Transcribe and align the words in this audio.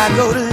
I 0.00 0.16
go 0.16 0.32
to 0.32 0.47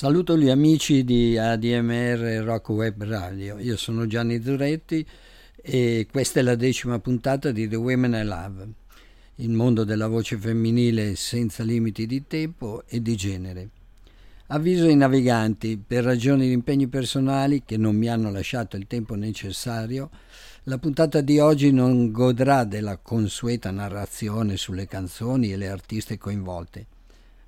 Saluto 0.00 0.34
gli 0.38 0.48
amici 0.48 1.04
di 1.04 1.36
ADMR 1.36 2.42
Rock 2.42 2.70
Web 2.70 3.04
Radio. 3.04 3.58
Io 3.58 3.76
sono 3.76 4.06
Gianni 4.06 4.38
Duretti 4.38 5.06
e 5.60 6.06
questa 6.10 6.40
è 6.40 6.42
la 6.42 6.54
decima 6.54 6.98
puntata 7.00 7.50
di 7.50 7.68
The 7.68 7.76
Women 7.76 8.14
I 8.14 8.24
Love, 8.24 8.68
il 9.34 9.50
mondo 9.50 9.84
della 9.84 10.08
voce 10.08 10.38
femminile 10.38 11.16
senza 11.16 11.64
limiti 11.64 12.06
di 12.06 12.26
tempo 12.26 12.82
e 12.86 13.02
di 13.02 13.14
genere. 13.14 13.68
Avviso 14.46 14.88
i 14.88 14.96
naviganti, 14.96 15.76
per 15.76 16.02
ragioni 16.02 16.46
di 16.46 16.52
impegni 16.52 16.88
personali 16.88 17.62
che 17.66 17.76
non 17.76 17.94
mi 17.94 18.08
hanno 18.08 18.30
lasciato 18.30 18.78
il 18.78 18.86
tempo 18.86 19.16
necessario, 19.16 20.08
la 20.62 20.78
puntata 20.78 21.20
di 21.20 21.38
oggi 21.40 21.72
non 21.72 22.10
godrà 22.10 22.64
della 22.64 22.96
consueta 22.96 23.70
narrazione 23.70 24.56
sulle 24.56 24.86
canzoni 24.86 25.52
e 25.52 25.58
le 25.58 25.68
artiste 25.68 26.16
coinvolte 26.16 26.86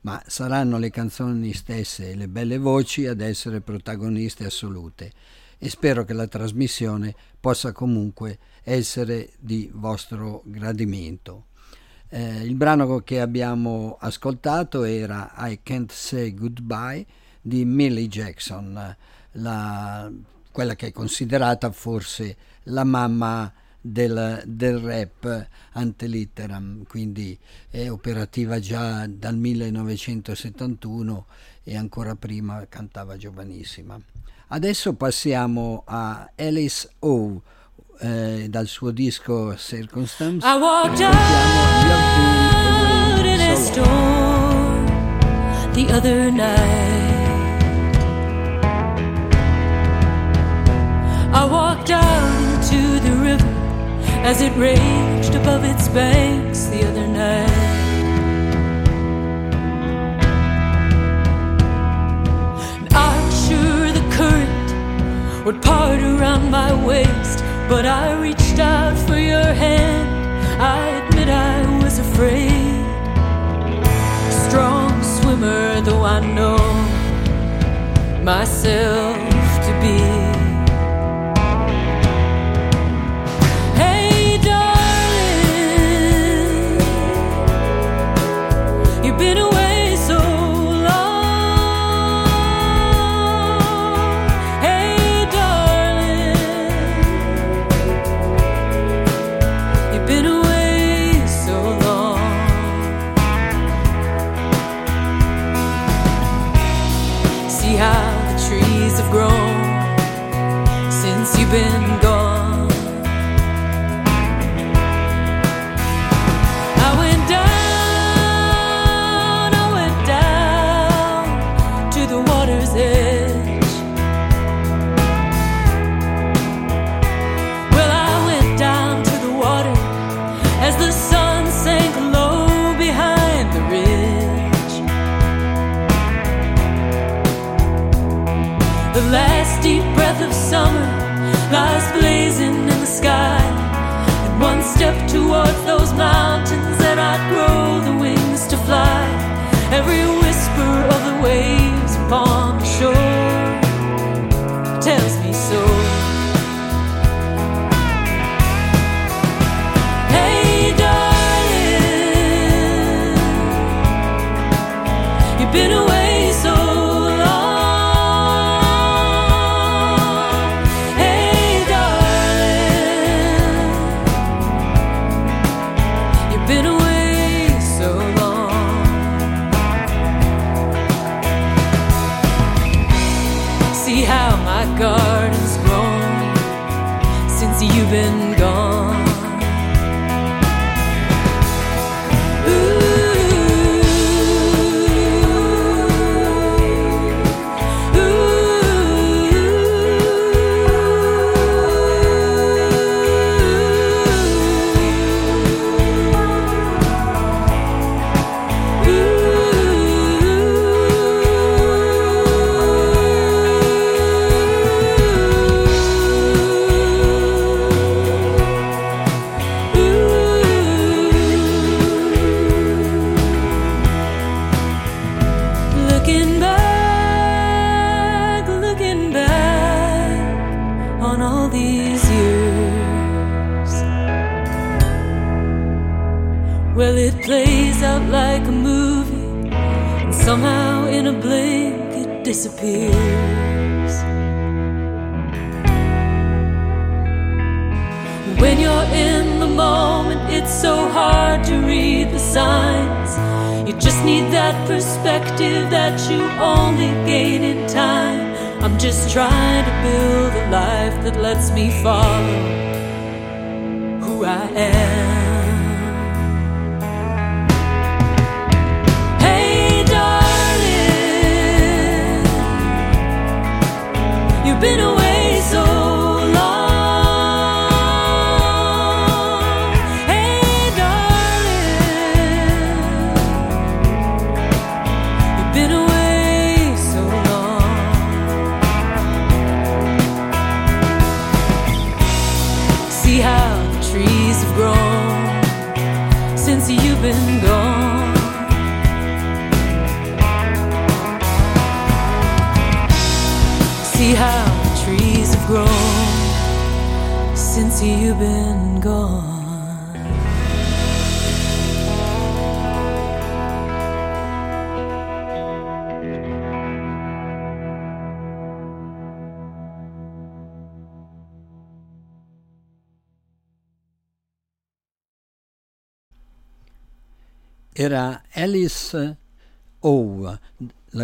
ma 0.03 0.23
saranno 0.27 0.79
le 0.79 0.91
canzoni 0.91 1.53
stesse 1.53 2.11
e 2.11 2.15
le 2.15 2.29
belle 2.29 2.59
voci 2.59 3.07
ad 3.07 3.21
essere 3.21 3.61
protagoniste 3.61 4.45
assolute 4.45 5.13
e 5.59 5.69
spero 5.69 6.05
che 6.05 6.13
la 6.13 6.27
trasmissione 6.27 7.15
possa 7.39 7.73
comunque 7.73 8.39
essere 8.65 9.31
di 9.39 9.71
vostro 9.73 10.43
gradimento. 10.45 11.47
Eh, 12.09 12.43
il 12.43 12.57
brano 12.57 12.99
che 13.01 13.21
abbiamo 13.21 13.97
ascoltato 14.01 14.83
era 14.83 15.33
I 15.37 15.61
Can't 15.63 15.93
Say 15.93 16.35
Goodbye 16.35 17.07
di 17.41 17.65
Millie 17.65 18.09
Jackson, 18.09 18.97
la, 19.33 20.13
quella 20.51 20.75
che 20.75 20.89
è 20.89 20.93
considerata 20.93 21.71
forse 21.71 22.37
la 22.65 22.85
mamma 22.85 23.53
del, 23.83 24.43
del, 24.47 24.79
rap 24.79 25.49
antelitteram, 25.73 26.85
quindi 26.87 27.37
è 27.69 27.91
operativa 27.91 28.59
già 28.61 29.07
dal 29.07 29.37
1971 29.37 31.27
e 31.65 31.77
ancora 31.77 32.15
prima 32.15 32.65
cantava 32.69 33.17
giovanissima. 33.17 34.01
Adesso 34.49 34.95
passiamo 34.95 35.83
a 35.85 36.31
Alice 36.37 36.89
O 37.01 37.43
eh, 38.01 38.47
dal 38.49 38.67
suo 38.67 38.91
disco 38.91 39.57
Circumstance. 39.57 40.47
I 40.47 40.59
walked 40.59 41.01
out 41.01 41.15
in 43.25 43.41
a 43.41 43.57
storm 43.57 44.87
the 45.73 45.93
other 45.93 46.31
night. 46.31 47.12
As 54.23 54.41
it 54.41 54.53
raged 54.57 55.35
above 55.35 55.65
its 55.65 55.89
banks 55.89 56.67
the 56.67 56.87
other 56.89 57.07
night. 57.09 57.51
I'm 62.95 63.31
sure 63.47 63.91
the 63.91 64.07
current 64.17 65.45
would 65.45 65.61
part 65.61 66.01
around 66.01 66.51
my 66.51 66.73
waist, 66.87 67.41
but 67.69 67.85
I 67.85 68.13
reached 68.21 68.61
out 68.61 68.97
for 69.09 69.19
your 69.19 69.53
hand. 69.65 70.09
I 70.63 70.87
admit 71.01 71.29
I 71.29 71.83
was 71.83 71.99
afraid. 71.99 72.85
Strong 74.47 75.03
swimmer, 75.03 75.81
though 75.81 76.05
I 76.05 76.21
know 76.21 76.59
myself 78.23 79.17
to 79.67 79.73
be. 79.83 80.22
been 89.23 89.39
a 89.39 89.52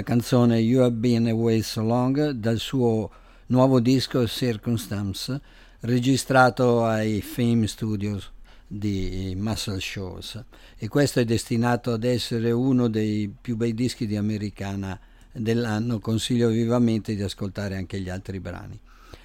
canzone 0.08 0.58
You 0.60 0.84
Have 0.84 0.94
Been 0.94 1.26
Away 1.26 1.60
So 1.60 1.82
Long 1.82 2.30
dal 2.30 2.56
suo 2.56 3.10
nuovo 3.48 3.78
disco 3.78 4.26
Circumstance, 4.26 5.38
registrato 5.80 6.82
ai 6.82 7.20
Fame 7.20 7.66
Studios 7.66 8.32
di 8.66 9.34
Muscle 9.36 9.78
Shoals. 9.78 10.42
E 10.78 10.88
questo 10.88 11.20
è 11.20 11.26
destinato 11.26 11.92
ad 11.92 12.04
essere 12.04 12.50
uno 12.52 12.88
dei 12.88 13.30
più 13.38 13.56
bei 13.56 13.74
dischi 13.74 14.06
di 14.06 14.16
americana 14.16 14.98
dell'anno, 15.30 15.98
consiglio 15.98 16.48
vivamente 16.48 17.14
di 17.14 17.20
ascoltare 17.20 17.76
anche 17.76 18.00
gli 18.00 18.08
altri 18.08 18.40
brani. 18.40 18.80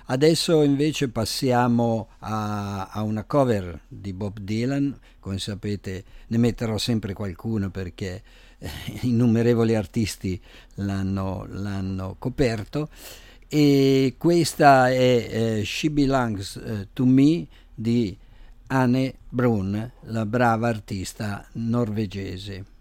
Adesso 0.08 0.64
invece 0.64 1.08
passiamo 1.08 2.10
a, 2.20 2.88
a, 2.88 3.04
una 3.04 3.24
cover 3.24 3.84
di 3.88 4.12
Bob 4.12 4.38
Dylan, 4.38 5.00
come 5.22 5.40
sapete 5.40 6.04
ne 6.28 6.38
metterò 6.38 6.78
sempre 6.78 7.14
qualcuno 7.14 7.70
perché 7.70 8.22
innumerevoli 9.02 9.76
artisti 9.76 10.40
l'hanno, 10.76 11.46
l'hanno, 11.50 12.16
coperto 12.18 12.90
e 13.48 14.16
questa 14.18 14.90
è 14.90 15.28
eh, 15.30 15.64
She 15.64 15.92
Belongs 15.92 16.56
eh, 16.56 16.88
to 16.94 17.06
Me 17.06 17.46
di 17.74 18.18
Anne 18.68 19.16
Brun, 19.30 19.92
la 20.06 20.26
brava 20.26 20.68
artista 20.68 21.46
norvegese. 21.54 22.73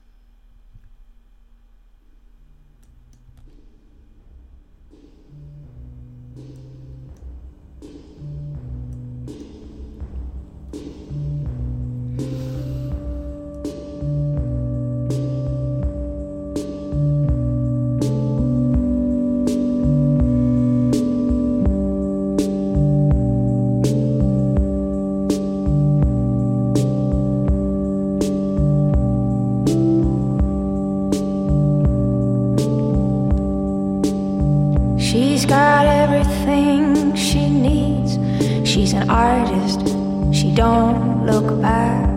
don't 40.55 41.25
look 41.25 41.61
back. 41.63 42.09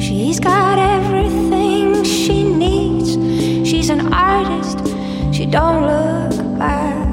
She's 0.00 0.40
got 0.40 0.78
everything 0.78 2.02
she 2.02 2.42
needs. 2.42 3.12
She's 3.68 3.90
an 3.90 4.12
artist. 4.12 4.78
She 5.32 5.46
don't 5.46 5.82
look 5.82 6.58
back. 6.58 7.06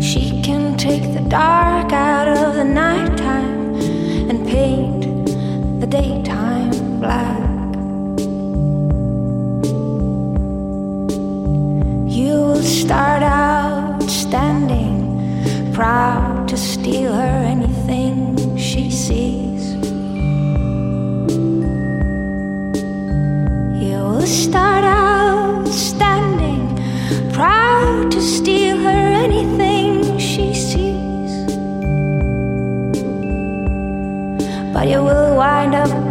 She 0.00 0.40
can 0.42 0.76
take 0.76 1.14
the 1.14 1.24
dark 1.28 1.92
out 1.92 2.28
of 2.28 2.54
the 2.54 2.64
nighttime 2.64 3.74
and 4.30 4.46
paint 4.46 5.26
the 5.80 5.86
day. 5.86 6.21
start 12.82 13.22
out 13.22 14.02
standing, 14.02 15.72
proud 15.72 16.48
to 16.48 16.56
steal 16.56 17.12
her 17.12 17.38
anything 17.54 18.56
she 18.56 18.90
sees. 18.90 19.74
You 23.84 23.98
will 24.10 24.26
start 24.26 24.82
out 24.82 25.64
standing, 25.68 26.62
proud 27.32 28.10
to 28.10 28.20
steal 28.20 28.76
her 28.78 29.02
anything 29.26 30.18
she 30.18 30.52
sees. 30.52 31.32
But 34.74 34.88
you 34.88 35.04
will 35.04 35.36
wind 35.36 35.76
up 35.76 36.01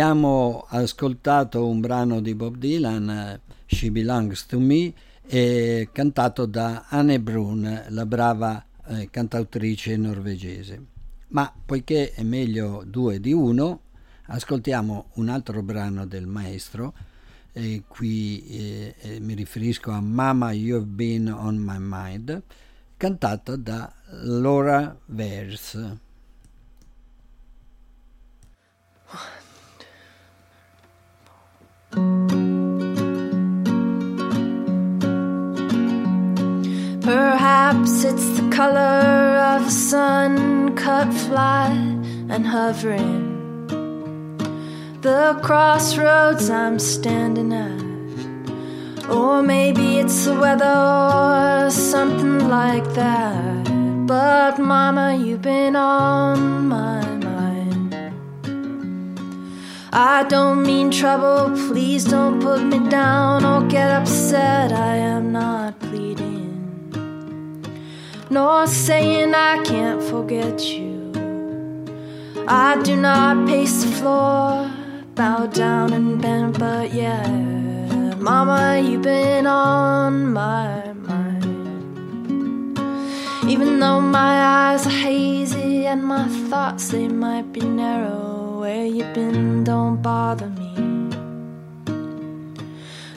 Abbiamo 0.00 0.64
ascoltato 0.66 1.68
un 1.68 1.80
brano 1.80 2.22
di 2.22 2.34
Bob 2.34 2.56
Dylan, 2.56 3.38
She 3.66 3.90
Belongs 3.90 4.46
to 4.46 4.58
Me, 4.58 4.94
cantato 5.92 6.46
da 6.46 6.86
Anne 6.88 7.20
Brun, 7.20 7.84
la 7.86 8.06
brava 8.06 8.64
eh, 8.86 9.10
cantautrice 9.10 9.98
norvegese. 9.98 10.82
Ma 11.28 11.52
poiché 11.66 12.14
è 12.14 12.22
meglio 12.22 12.82
due 12.86 13.20
di 13.20 13.34
uno, 13.34 13.82
ascoltiamo 14.28 15.10
un 15.16 15.28
altro 15.28 15.62
brano 15.62 16.06
del 16.06 16.26
maestro. 16.26 16.94
E 17.52 17.82
qui 17.86 18.46
eh, 18.46 18.94
eh, 19.00 19.20
mi 19.20 19.34
riferisco 19.34 19.90
a 19.90 20.00
Mama 20.00 20.52
You've 20.52 20.86
Been 20.86 21.28
on 21.30 21.58
My 21.58 21.76
Mind, 21.78 22.42
cantata 22.96 23.54
da 23.54 23.92
Laura 24.22 24.98
Vers. 25.04 25.78
Fly 41.40 41.70
and 42.34 42.44
hovering. 42.46 43.16
The 45.00 45.24
crossroads 45.46 46.50
I'm 46.50 46.78
standing 46.78 47.50
at. 47.68 47.84
Or 49.16 49.42
maybe 49.42 49.86
it's 50.02 50.18
the 50.26 50.34
weather 50.44 50.76
or 51.16 51.70
something 51.70 52.40
like 52.60 52.88
that. 53.02 53.64
But, 54.12 54.58
Mama, 54.58 55.06
you've 55.24 55.46
been 55.54 55.76
on 55.76 56.36
my 56.76 57.00
mind. 57.30 57.92
I 59.92 60.18
don't 60.34 60.60
mean 60.70 60.90
trouble, 60.90 61.42
please 61.66 62.04
don't 62.04 62.36
put 62.46 62.60
me 62.72 62.80
down 63.00 63.38
or 63.50 63.60
get 63.76 63.90
upset. 63.98 64.72
I 64.72 64.94
am 65.14 65.24
not 65.32 65.80
pleading, 65.86 66.52
nor 68.28 68.66
saying 68.66 69.34
I 69.34 69.54
can't 69.70 70.02
forget 70.12 70.58
you. 70.74 70.89
I 72.52 72.82
do 72.82 72.96
not 72.96 73.46
pace 73.46 73.84
the 73.84 73.92
floor, 73.92 74.68
bow 75.14 75.46
down 75.46 75.92
and 75.92 76.20
bend, 76.20 76.58
but 76.58 76.92
yeah, 76.92 77.28
Mama, 78.18 78.82
you've 78.84 79.02
been 79.02 79.46
on 79.46 80.32
my 80.32 80.92
mind. 80.94 81.44
Even 83.48 83.78
though 83.78 84.00
my 84.00 84.72
eyes 84.72 84.84
are 84.84 84.90
hazy 84.90 85.86
and 85.86 86.02
my 86.02 86.26
thoughts 86.50 86.88
they 86.88 87.06
might 87.06 87.52
be 87.52 87.60
narrow, 87.60 88.58
where 88.58 88.84
you've 88.84 89.14
been 89.14 89.62
don't 89.62 90.02
bother 90.02 90.48
me, 90.48 90.74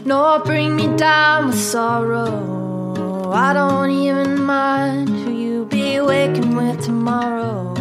nor 0.05 0.41
bring 0.41 0.75
me 0.75 0.95
down 0.95 1.47
with 1.47 1.57
sorrow. 1.57 3.31
I 3.33 3.51
don't 3.53 3.89
even 3.89 4.43
mind 4.43 5.09
who 5.09 5.31
you 5.31 5.65
be 5.65 5.99
waking 5.99 6.55
with 6.55 6.85
tomorrow, 6.85 7.72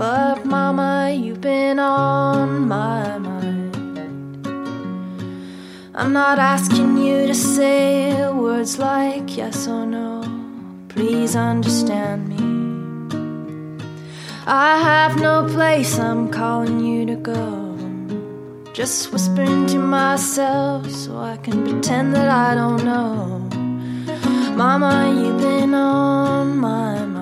but 0.00 0.46
Mama, 0.46 1.10
you've 1.12 1.42
been 1.42 1.78
on 1.78 2.66
my 2.66 3.18
mind. 3.18 3.76
I'm 5.94 6.14
not 6.14 6.38
asking 6.38 6.96
you 6.96 7.26
to 7.26 7.34
say 7.34 8.32
words 8.32 8.78
like 8.78 9.36
yes 9.36 9.68
or 9.68 9.84
no. 9.84 10.24
Please 10.88 11.36
understand 11.36 12.30
me. 12.30 12.40
I 14.46 14.78
have 14.78 15.20
no 15.20 15.46
place 15.46 15.98
I'm 15.98 16.30
calling 16.30 16.80
you 16.80 17.04
to 17.04 17.16
go. 17.16 17.76
Just 18.72 19.12
whispering 19.12 19.66
to 19.66 19.78
myself 19.78 20.90
so 20.90 21.18
I 21.18 21.36
can 21.36 21.62
pretend 21.62 22.14
that 22.14 22.30
I 22.30 22.54
don't 22.54 22.82
know. 22.86 23.16
Mama, 24.56 25.12
you've 25.14 25.42
been 25.42 25.74
on 25.74 26.56
my 26.56 27.04
mind. 27.04 27.19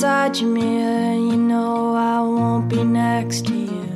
Inside 0.00 0.38
your 0.38 0.48
mirror. 0.48 1.12
You 1.12 1.36
know 1.36 1.94
I 1.94 2.22
won't 2.22 2.70
be 2.70 2.82
next 2.82 3.46
to 3.48 3.54
you. 3.54 3.86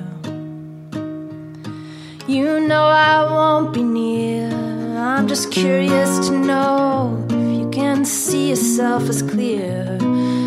You 2.29 2.61
know 2.61 2.85
I 2.85 3.25
won't 3.25 3.73
be 3.73 3.83
near. 3.83 4.51
I'm 4.99 5.27
just 5.27 5.51
curious 5.51 6.29
to 6.29 6.33
know 6.33 7.27
if 7.31 7.59
you 7.59 7.71
can 7.71 8.05
see 8.05 8.51
yourself 8.51 9.09
as 9.09 9.23
clear 9.23 9.99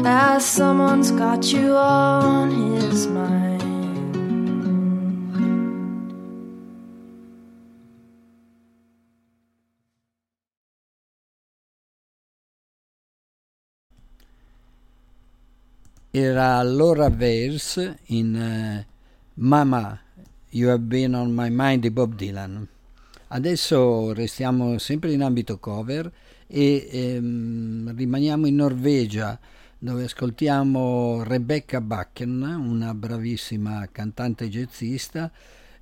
as 0.06 0.46
someone's 0.46 1.10
got 1.10 1.52
you 1.52 1.76
on 1.76 2.52
his 2.52 2.67
Era 16.20 16.64
Laura 16.64 17.12
Vers 17.12 17.78
in 18.06 18.36
eh, 18.36 18.88
Mama, 19.36 20.02
You 20.50 20.72
Have 20.72 20.82
Been 20.82 21.14
on 21.14 21.32
My 21.32 21.50
Mind 21.52 21.82
di 21.82 21.92
Bob 21.92 22.16
Dylan. 22.16 22.68
Adesso 23.28 24.14
restiamo 24.14 24.80
sempre 24.80 25.12
in 25.12 25.22
ambito 25.22 25.60
cover 25.60 26.12
e 26.48 26.88
ehm, 26.92 27.96
rimaniamo 27.96 28.48
in 28.48 28.56
Norvegia 28.56 29.40
dove 29.78 30.06
ascoltiamo 30.06 31.22
Rebecca 31.22 31.82
Bakken, 31.82 32.42
una 32.42 32.96
bravissima 32.96 33.88
cantante 33.92 34.50
jazzista, 34.50 35.32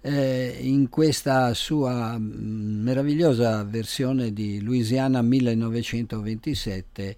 eh, 0.01 0.57
in 0.59 0.89
questa 0.89 1.53
sua 1.53 2.17
meravigliosa 2.19 3.63
versione 3.63 4.33
di 4.33 4.59
Louisiana 4.59 5.21
1927 5.21 7.15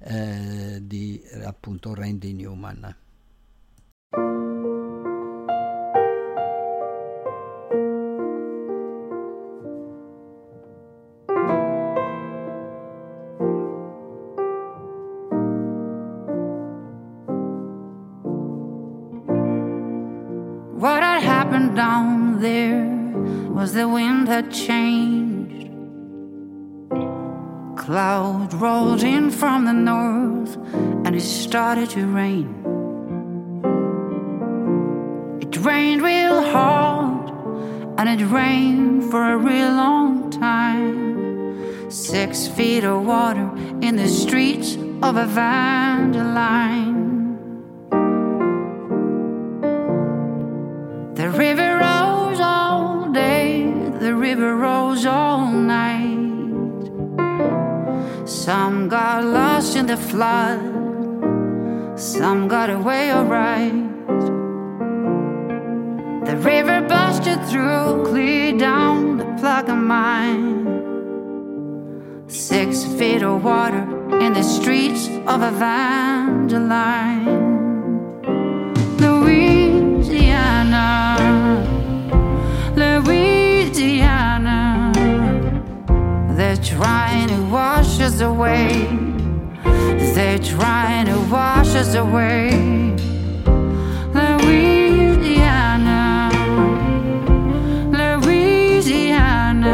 eh, 0.00 0.78
di 0.82 1.22
appunto 1.44 1.94
Randy 1.94 2.32
Newman. 2.32 2.96
Started 31.80 31.98
to 31.98 32.06
rain. 32.06 32.48
It 35.40 35.56
rained 35.64 36.02
real 36.02 36.42
hard 36.42 37.30
and 37.98 38.20
it 38.20 38.24
rained 38.26 39.10
for 39.10 39.32
a 39.32 39.36
real 39.38 39.72
long 39.72 40.30
time. 40.30 41.90
Six 41.90 42.48
feet 42.48 42.84
of 42.84 43.06
water 43.06 43.50
in 43.80 43.96
the 43.96 44.08
streets 44.08 44.76
of 45.02 45.16
Evangeline. 45.16 46.98
The 51.14 51.30
river 51.30 51.78
rose 51.78 52.40
all 52.40 53.10
day, 53.10 53.72
the 54.00 54.14
river 54.14 54.56
rose 54.56 55.06
all 55.06 55.50
night. 55.50 56.90
Some 58.28 58.88
got 58.88 59.24
lost 59.24 59.76
in 59.76 59.86
the 59.86 59.96
flood, 59.96 60.79
got 62.50 62.68
away 62.68 63.12
alright. 63.12 63.72
The 66.26 66.36
river 66.38 66.80
busted 66.80 67.40
through, 67.44 68.04
clear 68.06 68.58
down 68.58 69.18
the 69.18 69.24
plug 69.38 69.68
of 69.68 69.76
mine. 69.76 70.66
Six 72.26 72.84
feet 72.84 73.22
of 73.22 73.44
water 73.44 73.86
in 74.18 74.32
the 74.32 74.42
streets 74.42 75.06
of 75.28 75.44
Evangeline. 75.44 77.24
Louisiana, 78.98 80.74
Louisiana, 82.74 84.58
They're 86.34 86.56
trying 86.56 87.28
to 87.28 87.42
wash 87.44 88.00
us 88.00 88.20
away. 88.20 89.09
They're 90.14 90.38
trying 90.38 91.06
to 91.06 91.18
wash 91.30 91.74
us 91.74 91.94
away. 91.94 92.50
Louisiana, 94.14 96.00
Louisiana. 98.00 99.68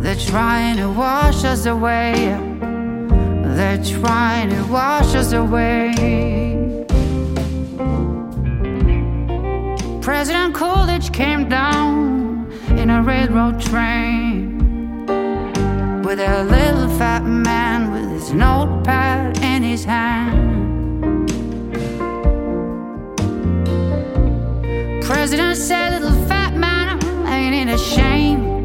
They're 0.00 0.14
trying 0.16 0.76
to 0.76 0.88
wash 0.90 1.44
us 1.44 1.66
away. 1.66 2.12
They're 3.56 3.82
trying 3.82 4.50
to 4.50 4.62
wash 4.70 5.14
us 5.14 5.32
away. 5.32 5.94
President 10.02 10.54
Coolidge 10.54 11.10
came 11.12 11.48
down 11.48 12.50
in 12.78 12.90
a 12.90 13.02
railroad 13.02 13.60
train 13.60 14.58
with 16.04 16.20
a 16.20 16.44
little 16.44 16.88
fat 16.98 17.24
man 17.24 17.75
his 18.26 18.34
notepad 18.34 19.38
in 19.40 19.62
his 19.62 19.84
hand. 19.84 21.30
President 25.04 25.56
said, 25.56 26.02
Little 26.02 26.26
fat 26.26 26.56
man, 26.56 26.98
ain't 27.28 27.54
it 27.54 27.68
a 27.72 27.78
shame? 27.78 28.56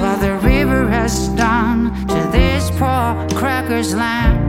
What 0.00 0.20
the 0.20 0.36
river 0.42 0.88
has 0.88 1.28
done 1.28 1.94
to 2.08 2.28
this 2.32 2.70
poor 2.70 3.14
cracker's 3.38 3.94
land. 3.94 4.48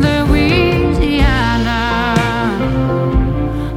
Louisiana, 0.00 1.76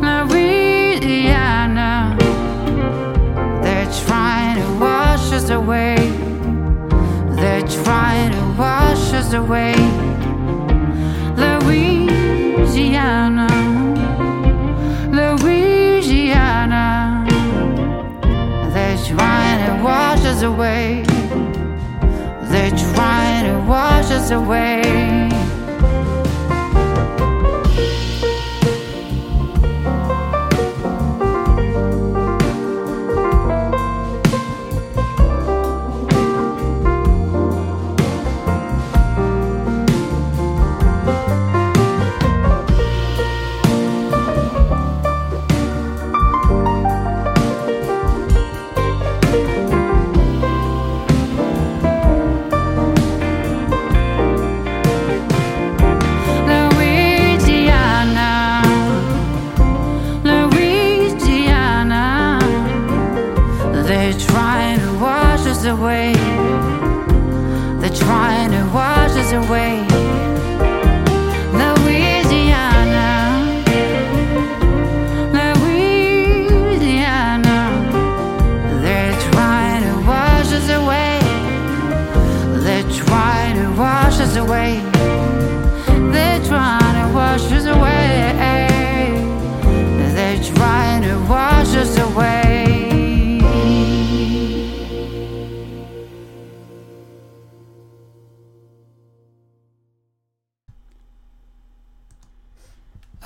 Louisiana, 0.01 2.17
they're 3.61 3.91
trying 4.07 4.57
to 4.57 4.79
wash 4.79 5.31
us 5.31 5.51
away 5.51 6.02
fight 7.83 8.31
it 8.31 8.57
washes 8.57 9.33
away. 9.33 9.75
Louisiana, 11.43 13.07
Louisiana, 15.19 16.87
that's 18.73 19.11
right, 19.11 19.59
it 19.69 19.77
washes 19.83 20.43
away. 20.43 21.03
That's 22.53 22.83
right, 22.97 23.43
it 23.45 23.61
washes 23.67 24.31
away. 24.31 25.02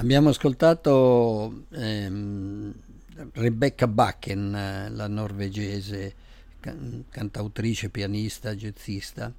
Abbiamo 0.07 0.29
ascoltato 0.29 1.65
ehm, 1.73 2.73
Rebecca 3.33 3.89
Bakken, 3.89 4.55
eh, 4.55 4.89
la 4.89 5.07
norvegese 5.07 6.15
can- 6.61 7.03
cantautrice, 7.09 7.89
pianista, 7.89 8.55
jazzista, 8.55 9.33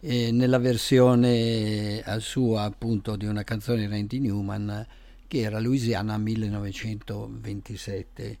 nella 0.00 0.58
versione 0.58 2.02
a 2.02 2.18
sua 2.18 2.64
appunto 2.64 3.16
di 3.16 3.24
una 3.24 3.44
canzone 3.44 3.80
di 3.80 3.86
Randy 3.86 4.18
Newman 4.18 4.86
che 5.26 5.38
era 5.38 5.58
Louisiana 5.58 6.18
1927, 6.18 8.38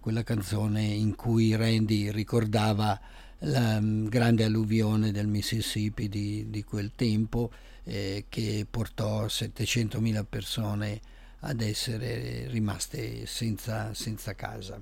quella 0.00 0.24
canzone 0.24 0.82
in 0.82 1.14
cui 1.14 1.56
Randy 1.56 2.10
ricordava 2.10 3.00
la 3.38 3.80
mm, 3.80 4.08
grande 4.08 4.44
alluvione 4.44 5.12
del 5.12 5.28
Mississippi 5.28 6.10
di, 6.10 6.50
di 6.50 6.62
quel 6.62 6.92
tempo 6.94 7.50
eh, 7.84 8.26
che 8.28 8.66
portò 8.70 9.24
700.000 9.24 10.26
persone 10.28 11.00
ad 11.44 11.60
essere 11.60 12.46
rimaste 12.48 13.26
senza, 13.26 13.94
senza 13.94 14.34
casa. 14.34 14.80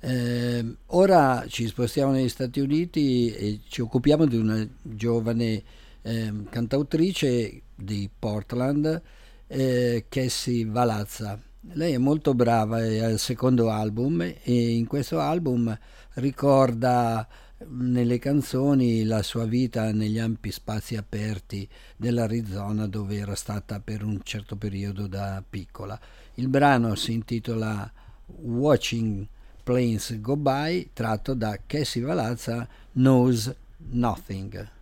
Eh, 0.00 0.76
ora 0.86 1.44
ci 1.48 1.66
spostiamo 1.66 2.12
negli 2.12 2.28
Stati 2.28 2.60
Uniti 2.60 3.32
e 3.32 3.60
ci 3.68 3.80
occupiamo 3.80 4.26
di 4.26 4.36
una 4.36 4.66
giovane 4.82 5.62
eh, 6.02 6.32
cantautrice 6.50 7.62
di 7.74 8.10
Portland, 8.18 9.02
eh, 9.46 10.04
Cassie 10.08 10.66
Valazza. 10.66 11.40
Lei 11.72 11.94
è 11.94 11.98
molto 11.98 12.34
brava, 12.34 12.84
è 12.84 12.98
al 12.98 13.18
secondo 13.18 13.70
album 13.70 14.20
e 14.20 14.76
in 14.76 14.86
questo 14.86 15.20
album 15.20 15.76
ricorda 16.14 17.26
nelle 17.68 18.18
canzoni 18.18 19.04
la 19.04 19.22
sua 19.22 19.44
vita 19.44 19.92
negli 19.92 20.18
ampi 20.18 20.50
spazi 20.50 20.96
aperti 20.96 21.68
dell'Arizona 21.96 22.86
dove 22.86 23.16
era 23.16 23.34
stata 23.34 23.80
per 23.80 24.04
un 24.04 24.20
certo 24.22 24.56
periodo 24.56 25.06
da 25.06 25.42
piccola. 25.48 25.98
Il 26.34 26.48
brano 26.48 26.94
si 26.94 27.12
intitola 27.12 27.90
Watching 28.26 29.26
Planes 29.62 30.20
Go 30.20 30.36
By, 30.36 30.90
tratto 30.92 31.34
da 31.34 31.58
Cassie 31.66 32.02
Valazza 32.02 32.68
Knows 32.92 33.54
Nothing. 33.90 34.73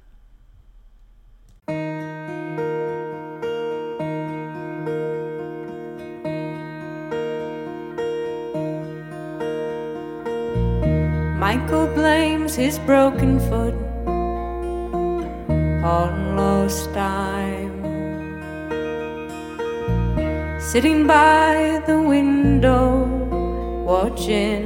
Michael 11.53 11.87
blames 11.89 12.55
his 12.55 12.79
broken 12.79 13.39
foot 13.39 13.75
on 15.85 16.35
lost 16.35 16.95
time. 16.95 17.77
Sitting 20.59 21.07
by 21.07 21.83
the 21.87 22.01
window, 22.01 23.05
watching 23.85 24.65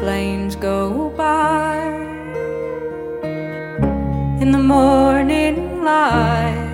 planes 0.00 0.56
go 0.56 1.10
by. 1.10 1.78
In 4.42 4.50
the 4.50 4.64
morning 4.74 5.84
light, 5.84 6.66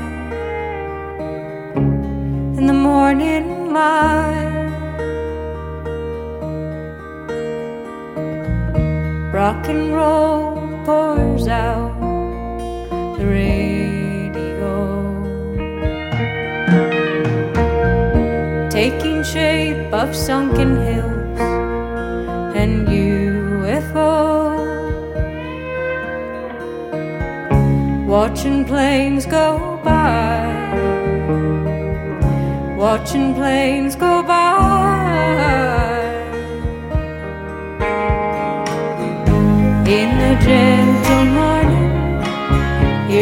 in 2.56 2.66
the 2.66 2.78
morning 2.88 3.74
light. 3.74 4.41
Rock 9.42 9.68
and 9.68 9.92
roll 9.92 10.54
pours 10.86 11.48
out 11.48 11.98
the 13.18 13.26
radio, 13.26 14.74
taking 18.70 19.24
shape 19.24 19.92
of 19.92 20.14
sunken 20.14 20.76
hills 20.86 21.40
and 22.62 22.86
UFO. 22.86 24.12
Watching 28.06 28.64
planes 28.64 29.26
go 29.26 29.80
by, 29.82 30.46
watching 32.86 33.34
planes 33.34 33.96
go 33.96 34.22
by. 34.22 35.81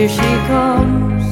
here 0.01 0.09
she 0.09 0.33
comes. 0.49 1.25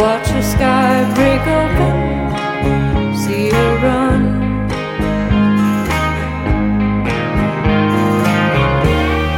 Watch 0.00 0.28
the 0.28 0.42
sky 0.42 0.94
break 1.14 1.44
open, 1.60 3.16
see 3.22 3.50
her 3.50 3.72
run. 3.84 4.22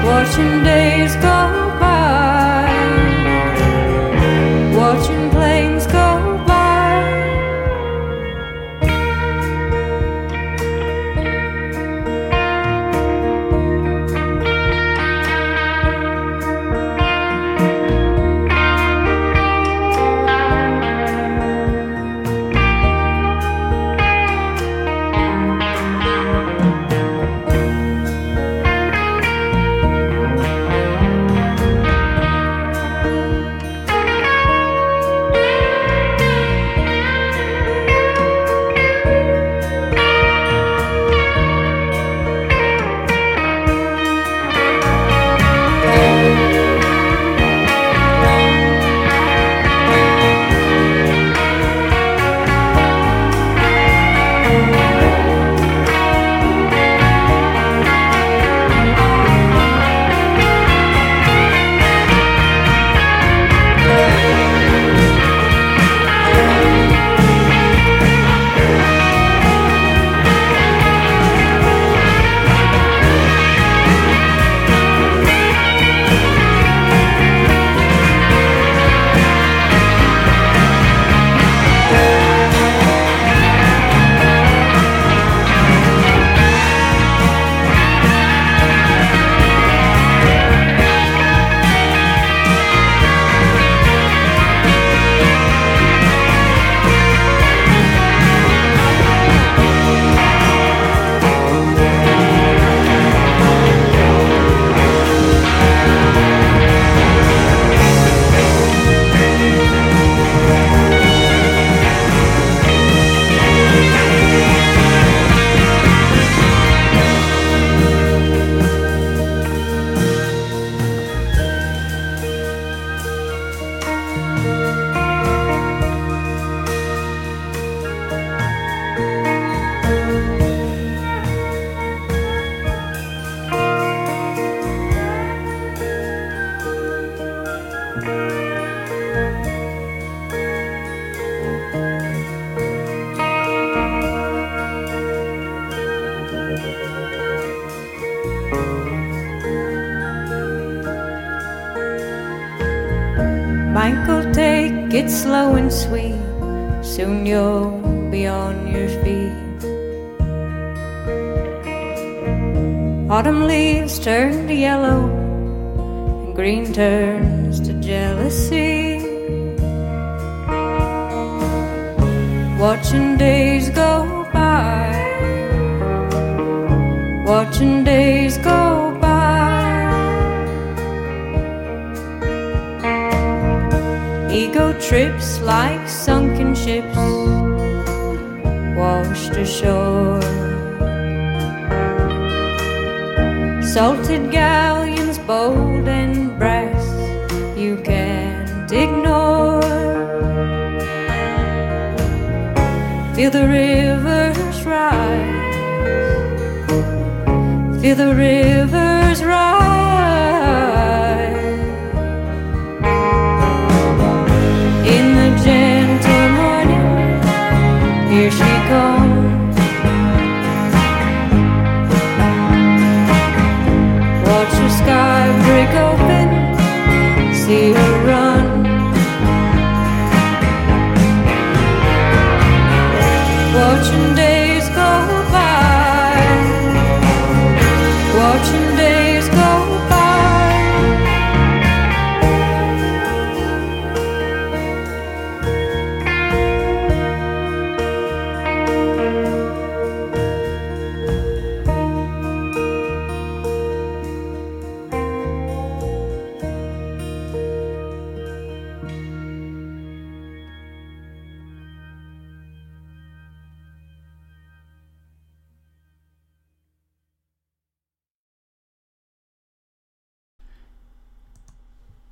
Watching 0.06 0.62
days 0.62 1.16
go. 1.16 1.53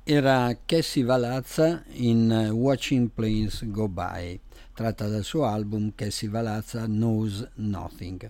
era 0.05 0.57
Cassie 0.65 1.03
Valazza 1.03 1.81
in 1.93 2.29
eh, 2.29 2.49
Watching 2.49 3.09
Planes 3.13 3.65
Go 3.69 3.87
By, 3.87 4.37
tratta 4.73 5.07
dal 5.07 5.23
suo 5.23 5.45
album 5.45 5.93
Cassie 5.95 6.27
Valazza 6.27 6.85
Knows 6.85 7.47
Nothing. 7.55 8.29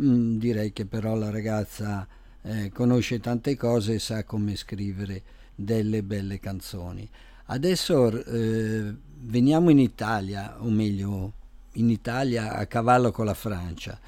Mm, 0.00 0.38
direi 0.38 0.72
che 0.72 0.86
però 0.86 1.16
la 1.16 1.30
ragazza 1.30 2.06
eh, 2.42 2.70
conosce 2.72 3.18
tante 3.18 3.56
cose 3.56 3.94
e 3.94 3.98
sa 3.98 4.22
come 4.22 4.54
scrivere 4.54 5.22
delle 5.56 6.04
belle 6.04 6.38
canzoni. 6.38 7.08
Adesso 7.46 8.24
eh, 8.24 8.94
veniamo 9.22 9.70
in 9.70 9.80
Italia, 9.80 10.56
o 10.60 10.70
meglio 10.70 11.32
in 11.72 11.90
Italia 11.90 12.54
a 12.54 12.66
cavallo 12.66 13.10
con 13.10 13.24
la 13.24 13.34
Francia 13.34 13.98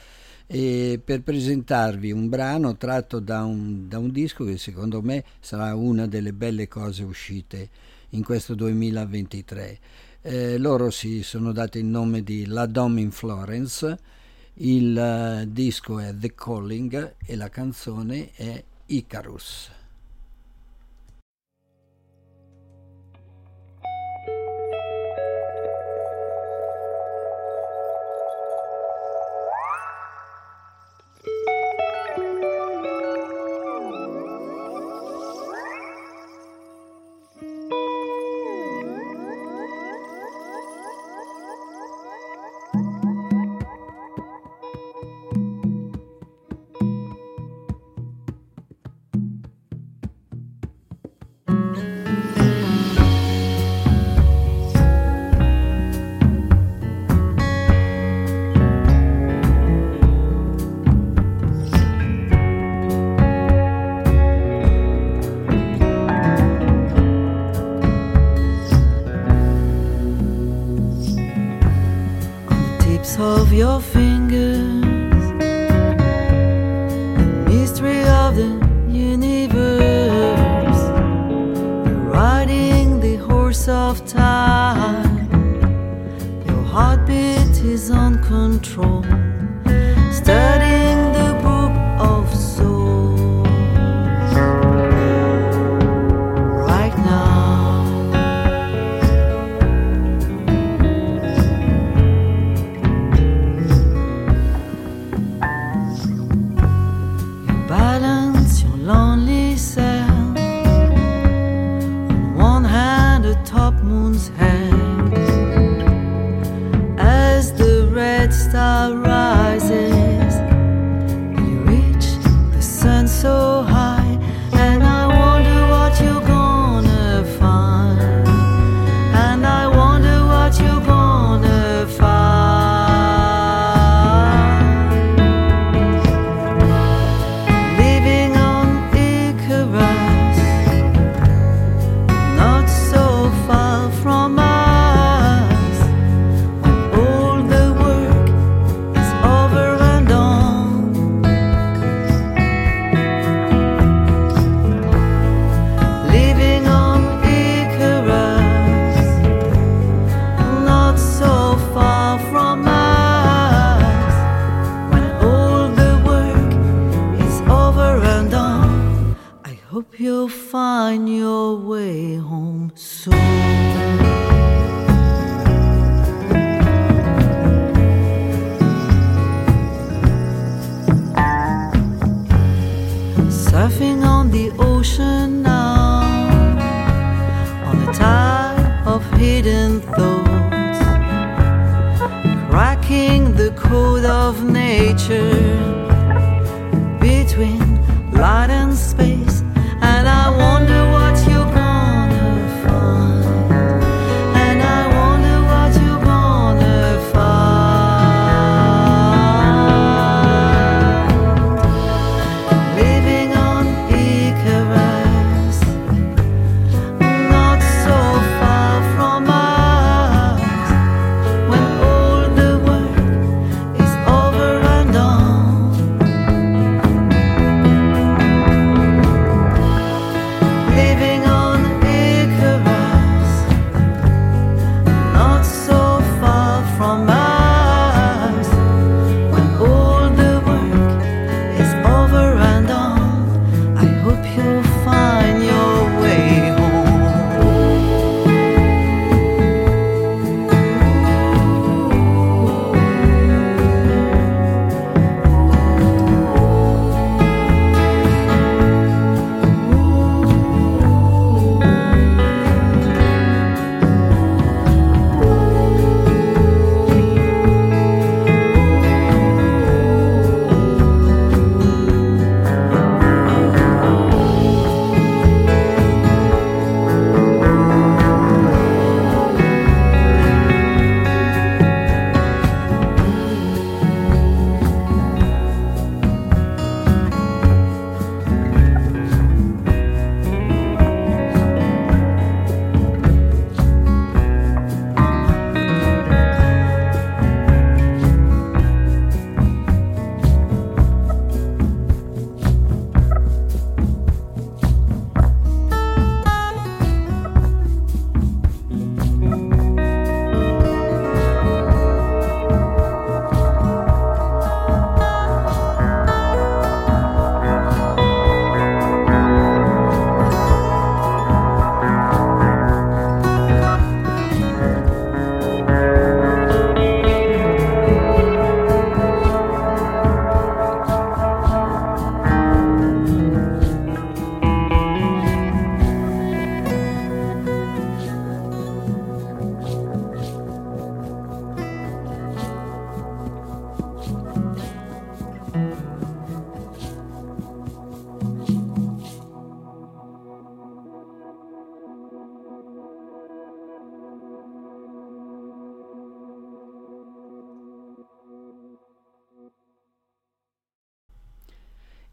per 0.50 1.22
presentarvi 1.22 2.10
un 2.10 2.28
brano 2.28 2.76
tratto 2.76 3.20
da 3.20 3.44
un, 3.44 3.86
da 3.86 3.98
un 3.98 4.10
disco 4.10 4.44
che 4.44 4.58
secondo 4.58 5.00
me 5.00 5.22
sarà 5.38 5.76
una 5.76 6.08
delle 6.08 6.32
belle 6.32 6.66
cose 6.66 7.04
uscite 7.04 7.68
in 8.10 8.24
questo 8.24 8.56
2023. 8.56 9.78
Eh, 10.22 10.58
loro 10.58 10.90
si 10.90 11.22
sono 11.22 11.52
dati 11.52 11.78
il 11.78 11.84
nome 11.84 12.24
di 12.24 12.46
La 12.46 12.66
Dome 12.66 13.00
in 13.00 13.12
Florence, 13.12 13.98
il 14.54 15.44
uh, 15.44 15.48
disco 15.48 16.00
è 16.00 16.14
The 16.16 16.34
Calling 16.34 17.14
e 17.24 17.36
la 17.36 17.48
canzone 17.48 18.32
è 18.34 18.62
Icarus. 18.86 19.79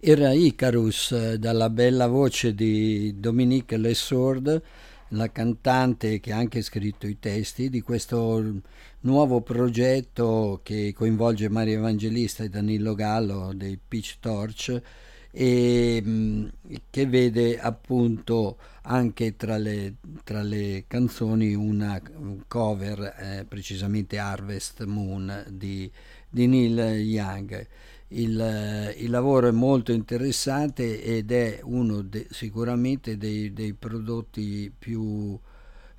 Era 0.10 0.32
Icarus 0.32 1.12
eh, 1.12 1.38
dalla 1.38 1.70
bella 1.70 2.08
voce 2.08 2.55
di 2.55 3.20
Dominique 3.20 3.76
Lessourde, 3.76 4.64
la 5.10 5.30
cantante 5.34 6.22
che 6.22 6.32
ha 6.32 6.38
anche 6.38 6.62
scritto 6.62 7.08
i 7.08 7.20
testi 7.20 7.70
di 7.70 7.82
questo 7.82 8.62
nuovo 9.01 9.41
progetto 9.41 10.62
che 10.64 10.93
coinvolge 10.95 11.49
Mario 11.49 11.80
Evangelista 11.80 12.45
e 12.45 12.49
Danilo 12.49 12.95
Gallo 12.95 13.51
dei 13.53 13.78
Peach 13.86 14.16
Torch 14.22 14.82
e 15.30 16.01
mm, 16.01 16.47
che 16.89 17.05
vede 17.05 17.60
appunto 17.60 18.58
anche 18.84 19.36
tra 19.36 19.58
le, 19.58 19.95
tra 20.24 20.41
le 20.41 20.86
canzoni 20.88 21.53
una 21.53 22.01
cover, 22.47 23.14
eh, 23.20 23.45
precisamente 23.45 24.20
Harvest 24.20 24.86
Moon 24.86 25.43
di, 25.49 25.91
di 26.30 26.47
Neil 26.47 26.78
Young. 27.01 27.68
Il, 28.10 28.93
il, 28.97 29.10
lavoro 29.10 29.49
è 29.49 29.51
molto 29.51 29.91
interessante 29.91 31.03
ed 31.03 31.30
è 31.32 31.60
uno 31.64 32.01
de, 32.01 32.26
sicuramente 32.30 33.18
dei, 33.18 33.51
dei, 33.51 33.74
prodotti 33.74 34.72
più 34.78 35.38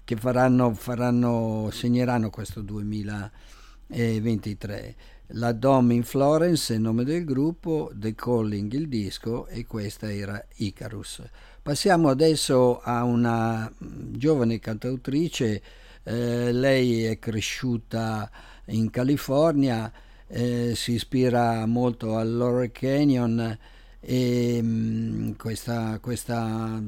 che 0.05 0.17
faranno, 0.17 0.73
faranno, 0.73 1.69
segneranno 1.71 2.31
questo 2.31 2.63
2023. 2.63 4.97
La 5.33 5.53
Dom 5.53 5.91
in 5.91 6.05
Florence 6.05 6.73
è 6.73 6.77
il 6.77 6.83
nome 6.83 7.05
del 7.05 7.25
gruppo, 7.25 7.91
The 7.95 8.15
Calling 8.15 8.73
il 8.73 8.89
disco 8.89 9.47
e 9.47 9.67
questa 9.67 10.11
era 10.11 10.43
Icarus. 10.57 11.23
Passiamo 11.61 12.09
adesso 12.09 12.81
a 12.81 13.05
una 13.05 13.69
mm, 13.69 14.15
giovane 14.15 14.59
cantautrice, 14.59 15.63
eh, 16.03 16.53
lei 16.53 17.05
è 17.05 17.19
cresciuta 17.19 18.31
in 18.69 18.89
California, 18.89 19.93
eh, 20.29 20.73
si 20.75 20.93
ispira 20.93 21.65
molto 21.67 22.17
al 22.17 22.37
Laurel 22.37 22.71
Canyon 22.71 23.59
e 24.01 24.63
mh, 24.63 24.67
mm, 24.67 25.31
questa, 25.33 25.99
questa 26.01 26.81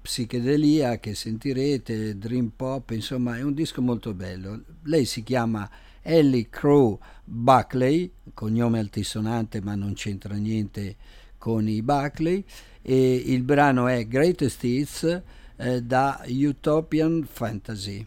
psichedelia 0.00 0.98
che 0.98 1.14
sentirete, 1.14 2.18
dream 2.18 2.50
pop, 2.54 2.90
insomma 2.90 3.36
è 3.36 3.42
un 3.42 3.54
disco 3.54 3.80
molto 3.82 4.12
bello. 4.14 4.62
Lei 4.84 5.04
si 5.04 5.22
chiama 5.22 5.68
Ellie 6.02 6.48
Crow 6.50 6.98
Buckley, 7.24 8.10
cognome 8.34 8.78
altisonante 8.78 9.60
ma 9.60 9.74
non 9.74 9.94
c'entra 9.94 10.34
niente 10.34 10.96
con 11.38 11.68
i 11.68 11.82
Buckley, 11.82 12.44
e 12.82 13.14
il 13.14 13.42
brano 13.42 13.86
è 13.86 14.06
Greatest 14.06 14.62
Hits 14.62 15.22
eh, 15.56 15.82
da 15.82 16.22
Utopian 16.26 17.26
Fantasy. 17.26 18.06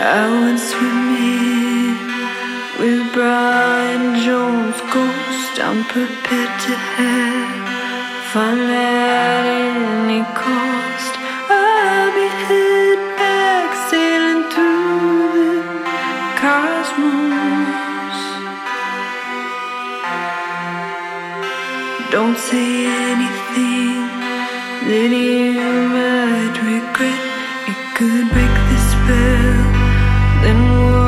I 0.00 0.30
went 0.30 0.60
swimming 0.60 1.98
with 2.78 3.12
Brian 3.12 4.22
Jones, 4.22 4.78
ghost 4.94 5.58
I'm 5.58 5.82
prepared 5.90 6.54
to 6.66 6.72
have 6.94 8.30
fun 8.30 8.60
at 8.70 9.42
any 9.42 10.22
cost. 10.38 11.14
I'll 11.50 12.14
be 12.14 12.28
head 12.46 12.98
back 13.18 13.74
sailing 13.90 14.46
through 14.54 15.34
the 15.34 15.66
cosmos. 16.38 18.18
Don't 22.12 22.38
say 22.38 22.86
anything 22.86 24.06
that 24.86 25.10
you 25.10 25.58
might 25.90 26.56
regret. 26.70 27.20
It 27.66 27.80
could 27.96 28.30
break 28.30 28.54
the 28.70 28.78
spell 28.90 29.67
then 30.42 30.58
we'll 30.70 31.07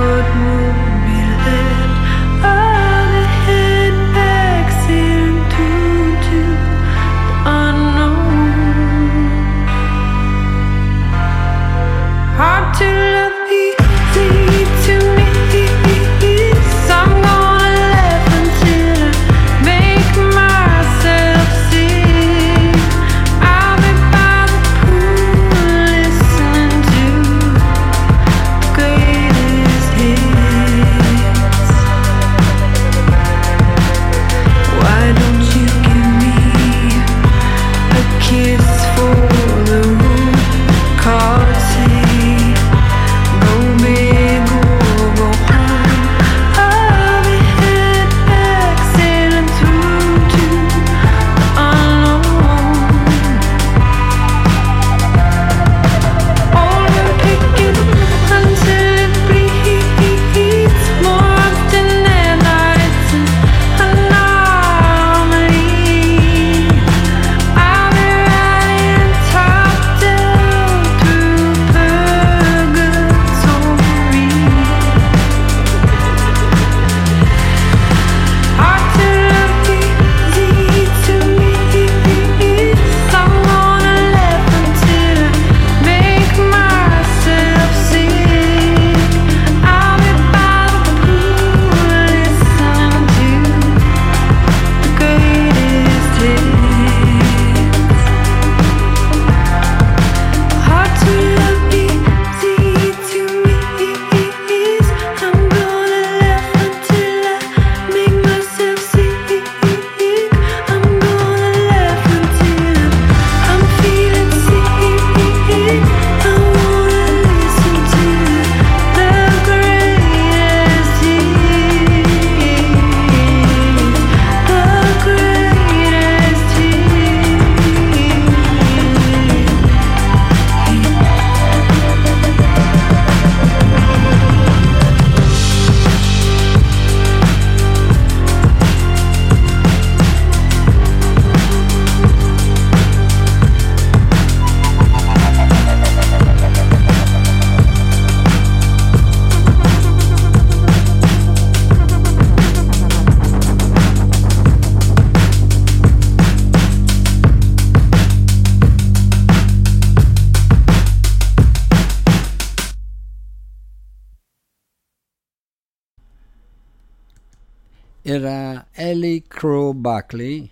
era 168.02 168.68
Ellie 168.72 169.22
Crow 169.28 169.74
Buckley 169.74 170.50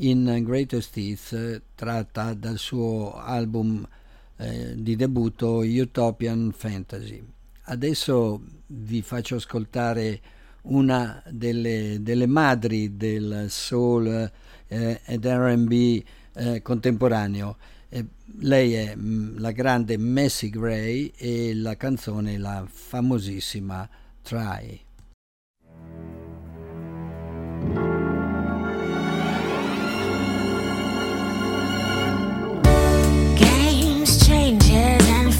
in 0.00 0.42
Greatest 0.42 0.96
Hits 0.96 1.60
tratta 1.74 2.32
dal 2.32 2.56
suo 2.56 3.14
album 3.14 3.86
eh, 4.36 4.72
di 4.74 4.96
debutto 4.96 5.58
Utopian 5.58 6.52
Fantasy. 6.56 7.22
Adesso 7.64 8.40
vi 8.68 9.02
faccio 9.02 9.36
ascoltare 9.36 10.20
una 10.62 11.22
delle, 11.28 11.98
delle 12.00 12.26
madri 12.26 12.96
del 12.96 13.46
soul 13.48 14.30
eh, 14.68 15.00
ed 15.04 15.26
RB 15.26 16.02
eh, 16.34 16.62
contemporaneo. 16.62 17.56
Eh, 17.90 18.04
lei 18.40 18.72
è 18.74 18.94
mm, 18.96 19.38
la 19.38 19.50
grande 19.50 19.98
Messi 19.98 20.48
Gray 20.48 21.12
e 21.16 21.54
la 21.54 21.76
canzone 21.76 22.38
la 22.38 22.64
famosissima 22.66 23.88
Try. 24.22 24.86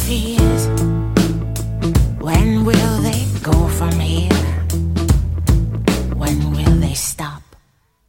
tears. 0.08 0.66
When 2.18 2.64
will 2.64 2.96
they 3.08 3.22
go 3.42 3.68
from 3.78 3.92
here? 4.00 4.42
When 6.22 6.36
will 6.56 6.76
they 6.86 6.94
stop? 6.94 7.42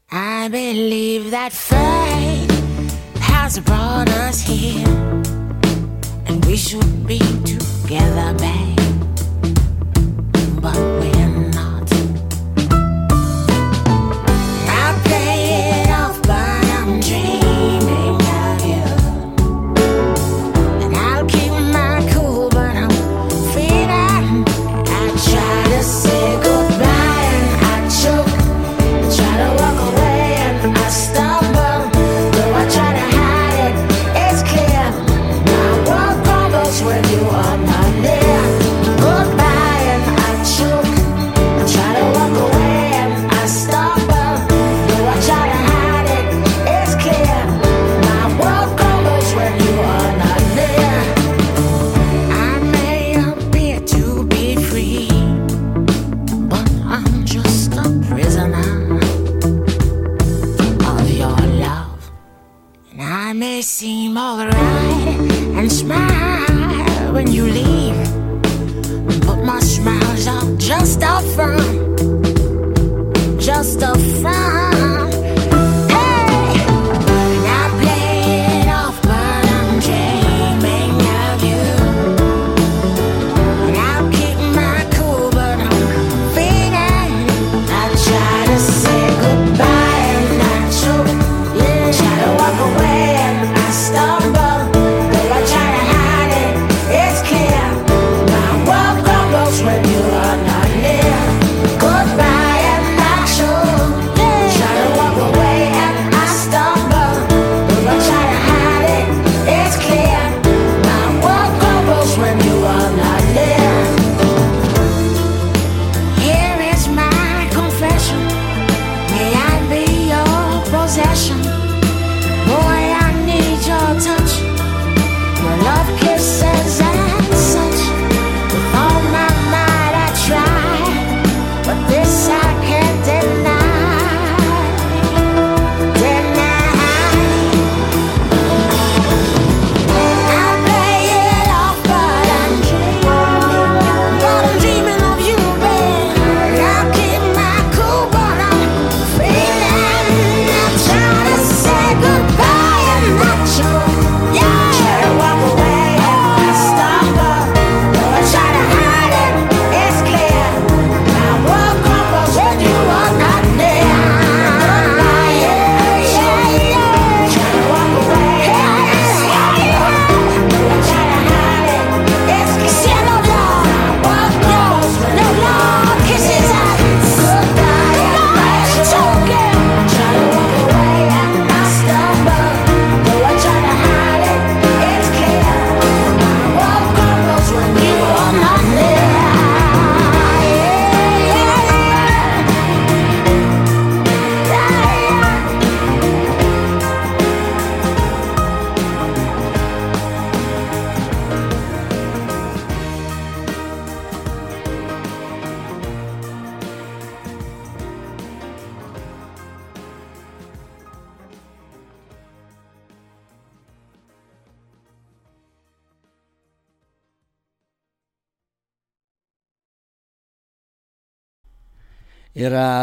I 0.10 0.48
believe 0.48 1.32
that 1.32 1.52
fate 1.52 2.52
has 3.20 3.60
brought 3.60 4.10
us 4.28 4.40
here. 4.40 4.88
And 6.28 6.38
we 6.46 6.56
should 6.56 7.06
be 7.06 7.20
together, 7.54 8.30
babe. 8.46 8.80
But 10.64 10.80
we're 11.00 11.19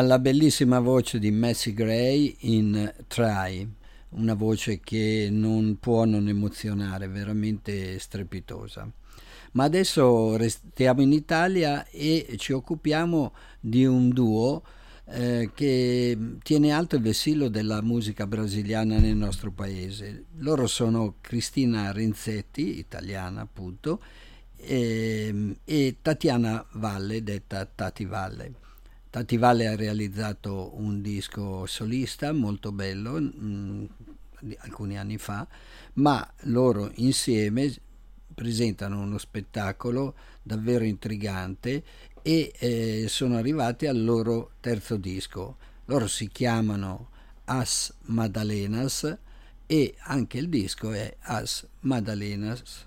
alla 0.07 0.21
bellissima 0.21 0.79
voce 0.79 1.19
di 1.19 1.33
Messi 1.33 1.75
Gray 1.75 2.37
in 2.43 2.95
Try, 3.09 3.69
una 4.11 4.35
voce 4.35 4.79
che 4.79 5.27
non 5.33 5.79
può 5.81 6.05
non 6.05 6.29
emozionare, 6.29 7.09
veramente 7.09 7.99
strepitosa. 7.99 8.89
Ma 9.53 9.65
adesso 9.65 10.37
restiamo 10.37 11.03
in 11.03 11.13
Italia 11.13 11.85
e 11.89 12.37
ci 12.37 12.53
occupiamo 12.53 13.33
di 13.59 13.85
un 13.85 14.11
duo 14.11 14.63
eh, 15.07 15.51
che 15.53 16.17
tiene 16.41 16.71
alto 16.71 16.95
il 16.95 17.03
vessillo 17.03 17.49
della 17.49 17.83
musica 17.83 18.29
brasiliana 18.29 18.99
nel 18.99 19.17
nostro 19.17 19.51
paese. 19.51 20.27
Loro 20.37 20.69
sono 20.69 21.17
Cristina 21.21 21.91
Renzetti, 21.91 22.79
italiana 22.79 23.41
appunto, 23.41 24.01
e, 24.55 25.57
e 25.65 25.97
Tatiana 26.01 26.65
Valle, 26.75 27.25
detta 27.25 27.65
Tati 27.67 28.05
Valle. 28.05 28.66
Tati 29.17 29.39
Valle 29.39 29.67
ha 29.67 29.75
realizzato 29.75 30.73
un 30.75 31.01
disco 31.01 31.65
solista 31.65 32.33
molto 32.33 32.71
bello 32.71 33.19
mm, 33.19 33.25
mh, 33.31 33.89
alcuni 34.59 34.99
anni 34.99 35.17
fa, 35.17 35.49
ma 35.95 36.35
loro 36.41 36.91
insieme 36.97 37.75
presentano 38.35 39.01
uno 39.01 39.17
spettacolo 39.17 40.17
davvero 40.43 40.85
intrigante 40.85 41.83
e 42.21 42.53
eh, 42.59 43.07
sono 43.09 43.39
arrivati 43.39 43.87
al 43.87 44.05
loro 44.05 44.51
terzo 44.61 44.99
disco. 44.99 45.57
Loro 45.87 46.09
si 46.09 46.29
chiamano 46.29 47.09
As 47.45 47.95
Madalenas 48.09 49.17
e 49.65 49.95
anche 50.01 50.37
il 50.37 50.51
disco 50.51 50.93
è 50.93 51.17
As 51.21 51.67
Madalenas 51.81 52.86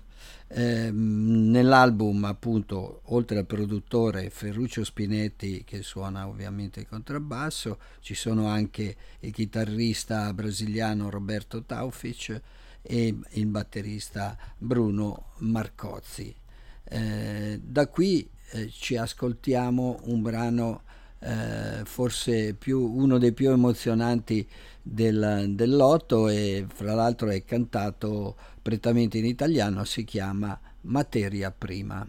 eh, 0.52 0.90
nell'album 0.90 2.24
appunto 2.24 3.02
oltre 3.04 3.38
al 3.38 3.46
produttore 3.46 4.30
Ferruccio 4.30 4.82
Spinetti 4.82 5.62
che 5.62 5.84
suona 5.84 6.26
ovviamente 6.26 6.80
il 6.80 6.88
contrabbasso 6.88 7.78
ci 8.00 8.16
sono 8.16 8.48
anche 8.48 8.96
il 9.20 9.32
chitarrista 9.32 10.34
brasiliano 10.34 11.08
Roberto 11.08 11.62
Taufic 11.62 12.40
e 12.82 13.16
il 13.28 13.46
batterista 13.46 14.36
Bruno 14.58 15.34
Marcozzi. 15.38 16.34
Eh, 16.82 17.60
da 17.62 17.86
qui 17.86 18.28
eh, 18.50 18.68
ci 18.70 18.96
ascoltiamo 18.96 20.00
un 20.06 20.20
brano 20.20 20.82
eh, 21.20 21.82
forse 21.84 22.54
più, 22.54 22.80
uno 22.80 23.18
dei 23.18 23.32
più 23.32 23.50
emozionanti 23.50 24.46
del, 24.82 25.52
dell'otto 25.54 26.28
e 26.28 26.66
fra 26.72 26.94
l'altro 26.94 27.28
è 27.28 27.44
cantato 27.44 28.36
prettamente 28.62 29.18
in 29.18 29.26
italiano, 29.26 29.84
si 29.84 30.04
chiama 30.04 30.58
Materia 30.82 31.50
Prima. 31.50 32.06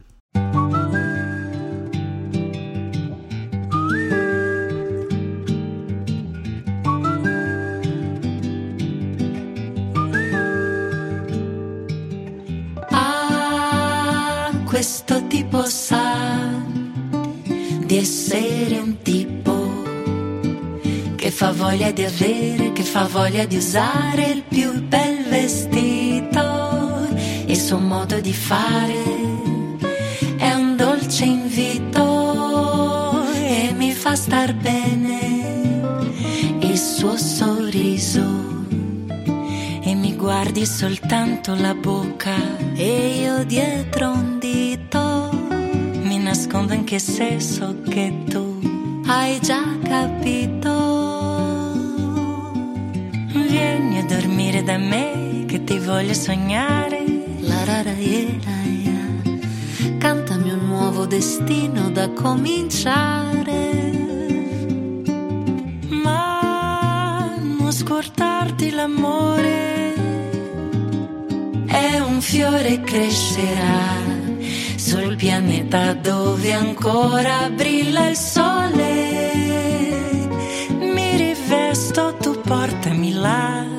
Di 21.92 22.04
avere, 22.04 22.72
che 22.72 22.84
fa 22.84 23.06
voglia 23.06 23.46
di 23.46 23.58
usare 23.58 24.24
il 24.24 24.44
più 24.44 24.82
bel 24.82 25.24
vestito. 25.30 27.08
Il 27.46 27.58
suo 27.58 27.80
modo 27.80 28.20
di 28.20 28.34
fare 28.34 29.04
è 30.38 30.54
un 30.54 30.76
dolce 30.76 31.26
invito 31.26 33.24
e 33.34 33.74
mi 33.76 33.92
fa 33.92 34.16
star 34.16 34.54
bene 34.54 35.20
il 36.62 36.78
suo 36.78 37.18
sorriso. 37.18 38.50
E 39.84 39.96
mi 39.96 40.16
guardi 40.16 40.66
soltanto 40.66 41.56
la 41.56 41.74
bocca 41.74 42.36
e 42.76 43.20
io 43.22 43.44
dietro 43.44 44.12
un 44.12 44.39
dito 44.39 45.30
mi 46.04 46.18
nascondo 46.20 46.74
anche 46.74 47.00
se 47.00 47.39
so 47.39 47.76
che 47.89 48.14
tu 48.30 48.60
hai 49.08 49.39
già 49.42 49.64
capito. 49.84 50.61
Da 54.64 54.78
me 54.78 55.45
che 55.47 55.64
ti 55.64 55.80
voglio 55.80 56.14
sognare. 56.14 57.03
La 57.39 57.64
ra 57.64 57.82
ra 57.82 57.91
ye, 57.91 58.39
ra, 58.43 58.62
ya. 58.88 59.97
Cantami 59.97 60.51
un 60.51 60.66
nuovo 60.66 61.05
destino 61.05 61.89
da 61.89 62.09
cominciare. 62.12 63.59
Ma 65.89 67.36
non 67.39 67.72
scordarti 67.72 68.70
l'amore. 68.72 69.93
È 71.66 71.99
un 71.99 72.22
fiore 72.22 72.82
crescerà 72.82 73.99
sul 74.76 75.16
pianeta 75.16 75.93
dove 75.93 76.53
ancora 76.53 77.49
brilla 77.49 78.07
il 78.07 78.16
sole. 78.16 79.30
Mi 80.80 81.16
rivesto, 81.18 82.16
tu 82.20 82.39
portami 82.41 83.14
là. 83.14 83.70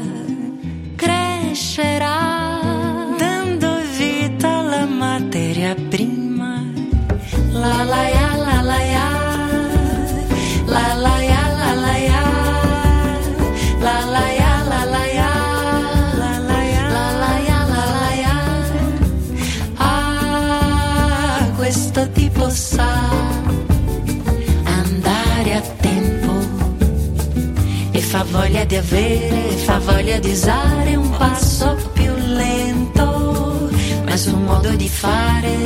Voglia 28.52 28.64
di 28.66 28.76
avere, 28.76 29.56
fa 29.64 29.78
voglia 29.78 30.18
di 30.18 30.30
usare 30.30 30.94
un 30.94 31.08
passo 31.16 31.74
più 31.94 32.12
lento, 32.14 33.70
ma 34.04 34.12
il 34.12 34.18
suo 34.18 34.36
modo 34.36 34.68
di 34.76 34.90
fare 34.90 35.56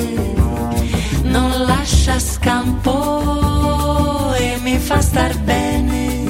non 1.23 1.51
lascia 1.67 2.17
scampo 2.21 2.93
e 4.35 4.59
mi 4.63 4.79
fa 4.79 5.01
star 5.01 5.37
bene 5.41 6.23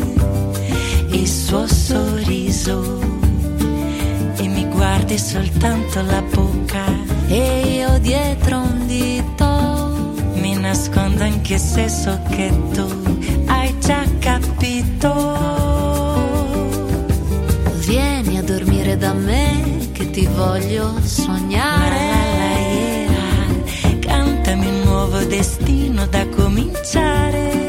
il 1.11 1.29
suo 1.29 1.67
sorriso 1.67 3.01
e 4.37 4.49
mi 4.49 4.67
guardi 4.71 5.19
soltanto 5.19 6.01
la 6.01 6.23
bocca 6.23 6.87
e 7.27 7.81
io 7.81 7.99
dietro 7.99 8.57
un 8.57 8.87
dito 8.87 10.15
mi 10.41 10.55
nascondo 10.55 11.23
anche 11.23 11.59
se 11.59 11.87
so 11.91 12.19
che 12.31 12.51
tu 12.73 12.89
hai 13.47 13.79
già 13.79 14.03
capito. 14.21 15.46
Da 18.97 19.13
me 19.13 19.91
che 19.93 20.11
ti 20.11 20.27
voglio 20.27 20.95
sognare. 21.03 23.07
Cantami 24.01 24.67
un 24.67 24.81
nuovo 24.85 25.19
destino 25.25 26.07
da 26.07 26.27
cominciare. 26.29 27.66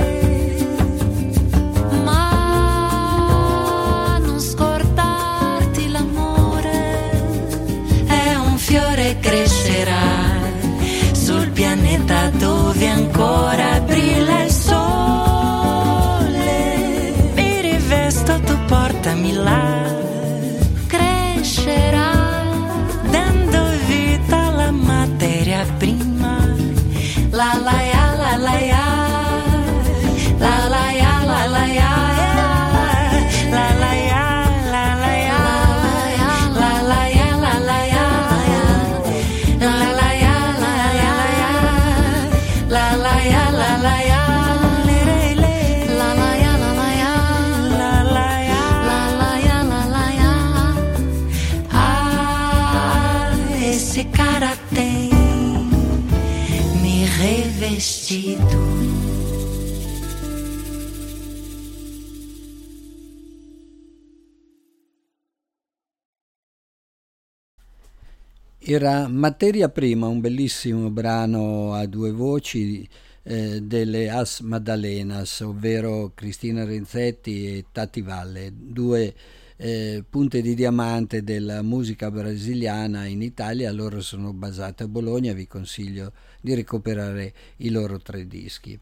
Era 68.70 69.07
Materia 69.07 69.70
Prima, 69.70 70.07
un 70.07 70.20
bellissimo 70.20 70.89
brano 70.89 71.74
a 71.74 71.86
due 71.86 72.11
voci 72.11 72.86
eh, 73.24 73.61
delle 73.61 74.09
As 74.09 74.41
Maddalenas, 74.41 75.39
ovvero 75.39 76.11
Cristina 76.13 76.65
Renzetti 76.65 77.47
e 77.47 77.65
Tati 77.72 78.01
Valle, 78.01 78.51
due 78.53 79.13
eh, 79.55 80.03
punte 80.09 80.41
di 80.41 80.53
diamante 80.53 81.24
della 81.24 81.61
musica 81.61 82.11
brasiliana 82.11 83.05
in 83.05 83.22
Italia, 83.22 83.72
loro 83.72 84.01
sono 84.01 84.34
basate 84.34 84.84
a 84.84 84.88
Bologna, 84.89 85.32
vi 85.32 85.47
consiglio 85.47 86.11
di 86.41 86.53
recuperare 86.53 87.34
i 87.59 87.70
loro 87.70 87.99
tre 87.99 88.28
dischi. 88.28 88.78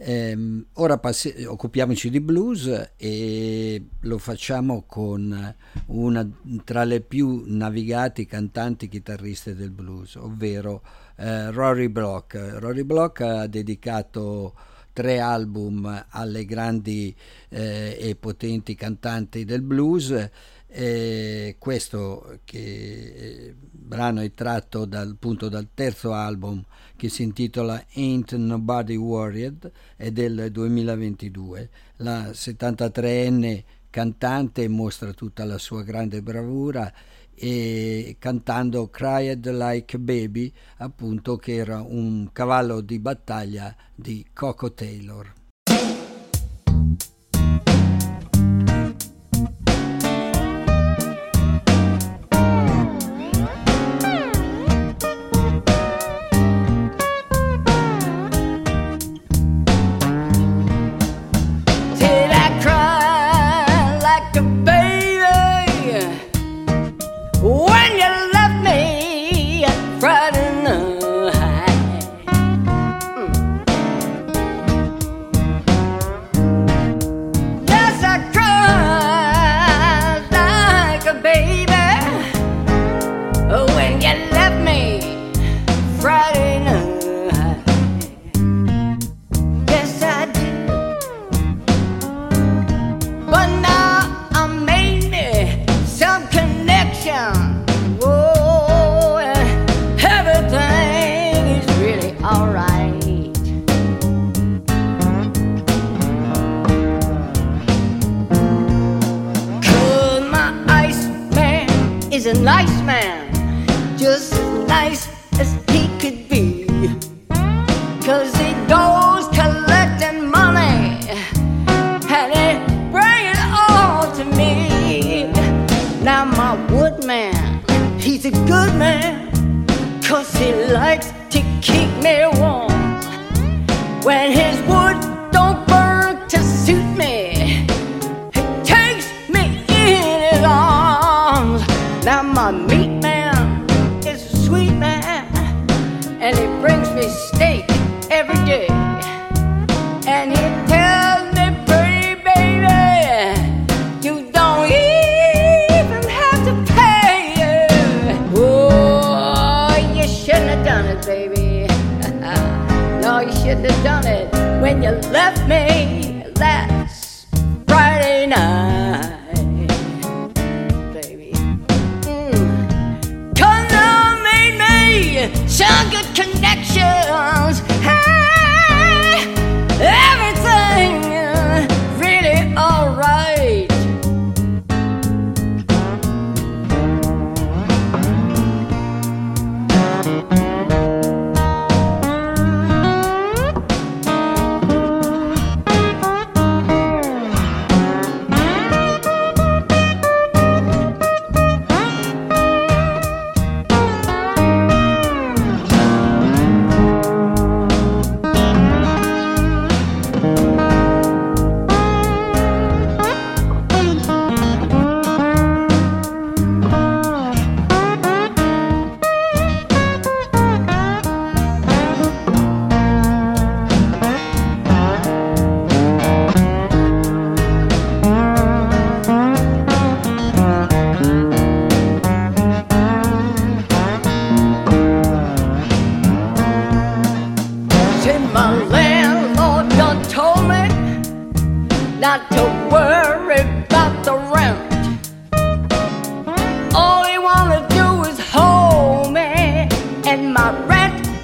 Ehm, 0.00 0.64
ora 0.74 0.98
passi- 0.98 1.44
occupiamoci 1.44 2.08
di 2.08 2.20
blues 2.20 2.92
e 2.96 3.84
lo 4.00 4.18
facciamo 4.18 4.84
con 4.86 5.54
una 5.86 6.30
tra 6.62 6.84
le 6.84 7.00
più 7.00 7.42
navigati 7.46 8.24
cantanti 8.24 8.88
chitarriste 8.88 9.56
del 9.56 9.70
blues, 9.70 10.14
ovvero 10.14 10.82
eh, 11.16 11.50
Rory 11.50 11.88
Block. 11.88 12.34
Rory 12.58 12.84
Block 12.84 13.20
ha 13.22 13.46
dedicato 13.48 14.54
tre 14.92 15.18
album 15.18 16.06
alle 16.10 16.44
grandi 16.44 17.14
eh, 17.48 17.96
e 18.00 18.14
potenti 18.14 18.76
cantanti 18.76 19.44
del 19.44 19.62
blues. 19.62 20.30
E 20.70 21.56
questo 21.58 22.40
che 22.44 22.58
eh, 22.58 23.54
brano 23.58 24.20
è 24.20 24.34
tratto 24.34 24.84
dal, 24.84 25.12
appunto 25.12 25.48
dal 25.48 25.68
terzo 25.72 26.12
album 26.12 26.62
che 26.98 27.08
si 27.08 27.22
intitola 27.22 27.80
Ain't 27.94 28.34
Nobody 28.34 28.96
Worried 28.96 29.70
è 29.94 30.10
del 30.10 30.48
2022 30.50 31.70
la 31.98 32.30
73enne 32.30 33.62
cantante 33.88 34.66
mostra 34.66 35.12
tutta 35.12 35.44
la 35.44 35.58
sua 35.58 35.84
grande 35.84 36.22
bravura 36.22 36.92
e 37.36 38.16
cantando 38.18 38.90
Cried 38.90 39.48
Like 39.48 39.96
Baby 40.00 40.52
appunto 40.78 41.36
che 41.36 41.54
era 41.54 41.80
un 41.82 42.30
cavallo 42.32 42.80
di 42.80 42.98
battaglia 42.98 43.76
di 43.94 44.26
Coco 44.32 44.72
Taylor 44.72 45.37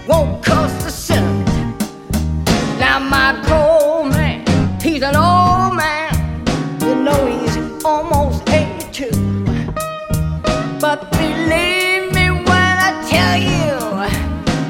won't 0.07 0.45
cost 0.45 0.87
a 0.87 0.91
cent. 0.91 1.47
Now 2.79 2.99
my 2.99 3.41
grown 3.45 4.11
man, 4.11 4.45
he's 4.81 5.03
an 5.03 5.17
old 5.17 5.77
man, 5.77 6.13
you 6.81 6.95
know 6.95 7.27
he's 7.27 7.57
almost 7.85 8.49
82. 8.49 9.11
But 10.81 11.11
believe 11.13 12.13
me 12.13 12.31
when 12.31 12.75
I 12.89 12.93
tell 13.09 13.37
you 13.39 13.77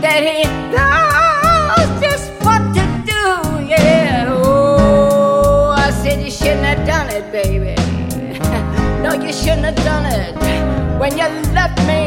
that 0.03 0.21
he 0.29 0.45
knows 0.75 2.01
just 2.01 2.31
what 2.45 2.63
to 2.77 2.85
do, 3.05 3.67
yeah. 3.67 4.27
Oh, 4.29 5.75
I 5.77 5.91
said 5.91 6.23
you 6.23 6.31
shouldn't 6.31 6.65
have 6.65 6.87
done 6.87 7.09
it, 7.11 7.33
baby. 7.33 7.75
no, 9.03 9.15
you 9.15 9.33
shouldn't 9.33 9.65
have 9.65 9.77
done 9.85 10.07
it 10.07 10.35
when 10.99 11.19
you 11.19 11.27
left 11.53 11.79
me 11.87 12.04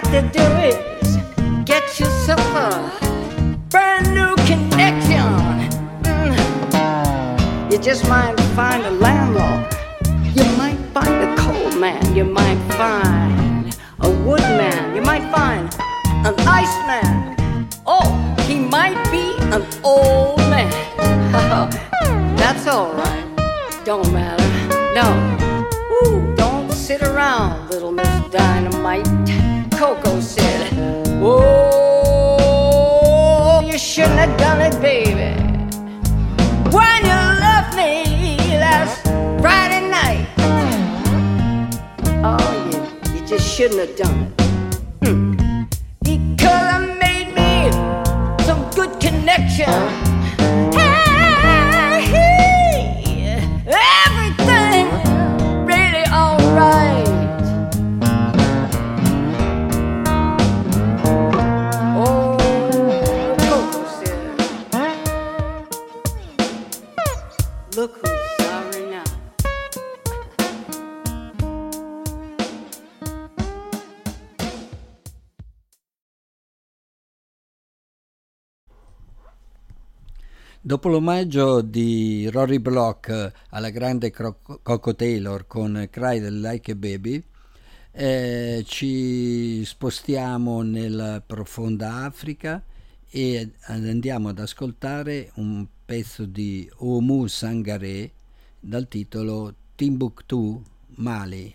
got 0.00 0.10
to 0.10 0.22
do 0.32 0.46
is 0.66 1.16
get 1.64 2.00
yourself 2.00 2.40
a 2.40 3.58
brand 3.68 4.12
new 4.12 4.34
connection. 4.44 5.22
Mm. 6.02 7.70
You 7.70 7.78
just 7.78 8.08
might 8.08 8.34
find 8.56 8.82
a 8.82 8.90
landlord. 8.90 9.72
You 10.34 10.44
might 10.56 10.80
find 10.92 11.14
a 11.28 11.36
coal 11.36 11.78
man. 11.78 12.16
You 12.16 12.24
might 12.24 12.58
find 12.72 13.23
it, 34.64 34.80
baby. 34.80 35.34
When 36.70 37.00
you 37.04 37.20
left 37.44 37.76
me 37.76 38.34
last 38.58 39.02
Friday 39.40 39.88
night. 39.88 40.26
Oh, 42.24 42.70
you, 42.72 43.14
you 43.14 43.26
just 43.26 43.46
shouldn't 43.46 43.80
have 43.80 43.96
done 43.96 44.18
it. 44.22 44.40
Hmm. 45.06 45.64
Because 46.02 46.66
I 46.76 46.78
made 46.98 47.30
me 47.34 47.70
some 48.44 48.70
good 48.70 48.98
connection. 49.00 50.03
Dopo 80.66 80.88
l'omaggio 80.88 81.60
di 81.60 82.26
Rory 82.30 82.58
Block 82.58 83.32
alla 83.50 83.68
grande 83.68 84.10
Cro- 84.10 84.40
Coco 84.62 84.94
Taylor 84.94 85.46
con 85.46 85.88
Cry 85.90 86.18
Like 86.20 86.72
a 86.72 86.74
Baby, 86.74 87.22
eh, 87.92 88.64
ci 88.66 89.62
spostiamo 89.62 90.62
nella 90.62 91.20
profonda 91.20 92.04
Africa 92.04 92.62
e 93.10 93.50
andiamo 93.66 94.30
ad 94.30 94.38
ascoltare 94.38 95.32
un 95.34 95.66
pezzo 95.84 96.24
di 96.24 96.66
Omu 96.76 97.26
Sangare 97.26 98.12
dal 98.58 98.88
titolo 98.88 99.54
Timbuktu 99.74 100.62
Mali. 100.94 101.54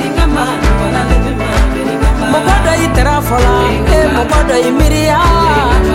mogodo 2.47 2.87
tera 2.95 3.15
fola 3.27 3.55
e 3.95 3.99
mogodo 4.15 4.55
imiriya 4.69 5.19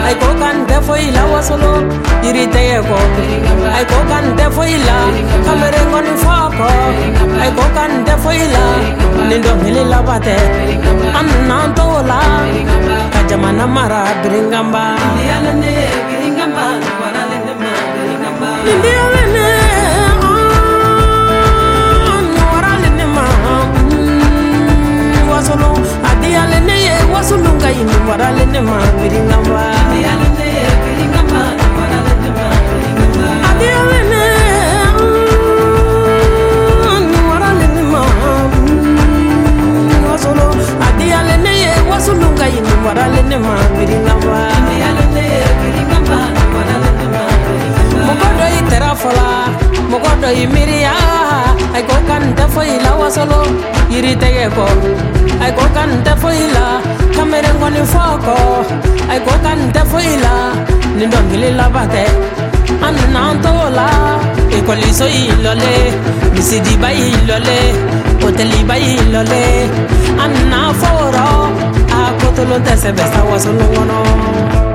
ay 0.06 0.14
ko 0.20 0.28
kan 0.40 0.56
te 0.68 0.76
fo 0.86 0.94
ila 1.06 1.22
wasolo 1.32 1.72
irite 2.28 2.60
ye 2.70 2.78
ko 2.88 2.98
ay 3.76 3.84
ko 3.90 3.98
kan 4.10 4.26
te 4.38 4.46
fo 4.54 4.62
ila 4.76 4.98
kamere 5.46 5.82
kon 5.92 6.08
fo 6.22 6.36
ko 6.58 6.70
ay 7.42 7.50
ko 7.56 7.64
kan 7.76 7.92
te 8.06 8.14
fo 8.22 8.30
ila 8.44 8.64
nindo 9.28 9.52
hili 9.64 9.84
labate 9.92 10.38
an 11.18 11.28
nan 11.48 11.74
to 11.76 11.86
la 12.10 12.20
ka 13.12 13.20
jamana 13.28 13.66
mara 13.76 14.02
biringamba. 14.22 14.84
Indiana 18.66 19.15
wasolo 25.46 25.78
adiyalene 26.10 26.74
ye 26.86 26.94
wasolunga 27.14 27.68
yinu 27.70 27.96
waralene 28.10 28.60
ma 28.60 28.78
wiringamba 28.98 29.62
adiyalene 33.50 34.22
waralene 37.30 37.82
ma 37.92 38.02
wasolo 40.10 40.46
adiyalene 40.88 41.52
ye 41.62 41.72
wasolunga 41.90 42.46
yinu 42.54 42.74
waralene 42.86 43.36
ma 43.38 43.54
wiringamba 43.78 44.38
mogodo 48.06 48.46
tera 48.70 48.94
fola. 48.94 49.65
mogodo 49.90 50.28
imiriya 50.42 50.94
ay 51.74 51.82
ko 51.88 51.96
kante 52.08 52.44
foyi 52.54 52.76
la 52.84 52.92
wasolo 53.00 53.40
yiri 53.92 54.12
tɛgɛ 54.22 54.46
kɔ 54.56 54.66
ay 55.44 55.50
ko 55.56 55.64
kante 55.76 56.12
foyi 56.22 56.44
la 56.56 56.64
kamere 57.14 57.50
ŋɔni 57.60 57.82
fɔ 57.92 58.04
kɔ 58.26 58.36
ay 59.12 59.18
ko 59.26 59.32
kante 59.44 59.80
foyi 59.90 60.12
la 60.24 60.34
ni 60.96 61.04
dɔnkili 61.12 61.50
laba 61.58 61.82
tɛ 61.94 62.04
an 62.86 62.94
nana 62.98 63.20
an 63.30 63.36
t'o 63.44 63.54
la 63.78 63.88
ekɔliso 64.56 65.06
y'i 65.16 65.32
lɔle 65.44 65.74
misidiba 66.34 66.88
y'i 66.98 67.12
lɔle 67.28 67.58
hoteliba 68.22 68.76
y'i 68.84 68.96
lɔle 69.14 69.42
an 70.22 70.30
nana 70.50 70.60
fɔ 70.80 70.88
o 71.04 71.06
rɔ 71.16 71.26
a 71.96 71.98
kotolon 72.20 72.60
tɛ 72.66 72.72
sɛbɛ 72.82 73.04
sa 73.12 73.20
wasolon 73.30 73.68
kɔnɔ. 73.74 74.65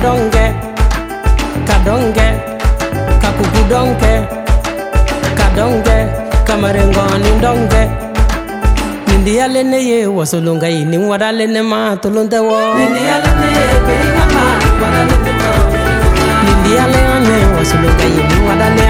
kadonge 0.00 0.46
kadonge 1.68 2.28
kakukudonge 3.20 4.12
kadonge 5.36 5.96
kamarengoni 6.48 7.30
donge 7.42 7.82
nindiyalene 9.08 9.76
ye 9.76 10.06
wasolonga 10.06 10.68
yi 10.72 10.84
nin 10.88 11.04
wadalene 11.04 11.60
ma 11.70 11.80
tolon 12.02 12.26
tɛ 12.32 12.38
wɔ 12.48 12.58
nindiyale 12.80 13.28
ane 17.16 17.36
wasolonga 17.56 18.06
ye 18.14 18.22
nin 18.30 18.40
wadale 18.48 18.89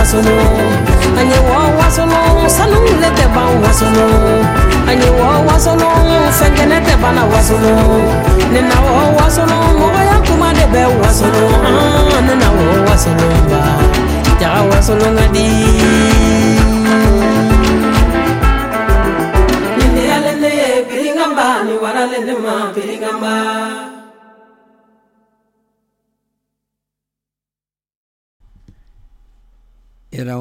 wasono 0.00 0.32
anye 1.20 1.38
wo 1.46 1.56
wasono 1.80 2.48
sanum 2.48 2.84
le 3.02 3.10
te 3.16 3.26
ban 3.34 3.52
wasono 3.62 4.04
anye 4.90 5.08
wo 5.18 5.28
wasono 5.48 5.88
fengene 6.38 6.80
te 6.86 6.96
bana 7.02 7.24
wasono 7.32 7.72
ne 8.52 8.60
na 8.70 8.76
wo 8.84 8.94
wasono 9.20 9.56
mo 9.78 9.88
ya 10.08 10.16
kuma 10.26 10.48
de 10.56 10.64
be 10.72 10.82
wasono 11.02 11.44
ah, 11.68 12.20
ne 12.26 12.34
na 12.40 12.48
wo 12.56 12.64
wasono 12.88 13.28
ba. 13.50 13.60
Ja 14.40 14.50
wasono 14.72 15.06
ngadi 15.12 15.48
Pirigamba, 20.90 21.62
ni 21.64 21.74
waralende 21.82 22.34
ma 22.42 22.72
pirigamba. 22.74 23.89
Era 30.12 30.36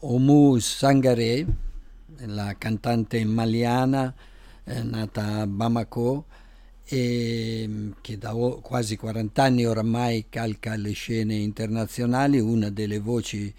Omu 0.00 0.58
Sangaré, 0.58 1.46
la 2.26 2.54
cantante 2.58 3.24
maliana 3.24 4.14
eh, 4.64 4.82
nata 4.82 5.40
a 5.40 5.46
Bamako 5.46 6.26
e 6.84 7.64
mm, 7.66 7.92
che 8.02 8.18
da 8.18 8.34
quasi 8.60 8.98
40 8.98 9.42
anni 9.42 9.64
oramai 9.64 10.26
calca 10.28 10.76
le 10.76 10.92
scene 10.92 11.36
internazionali, 11.36 12.38
una 12.38 12.68
delle 12.68 12.98
voci 12.98 13.50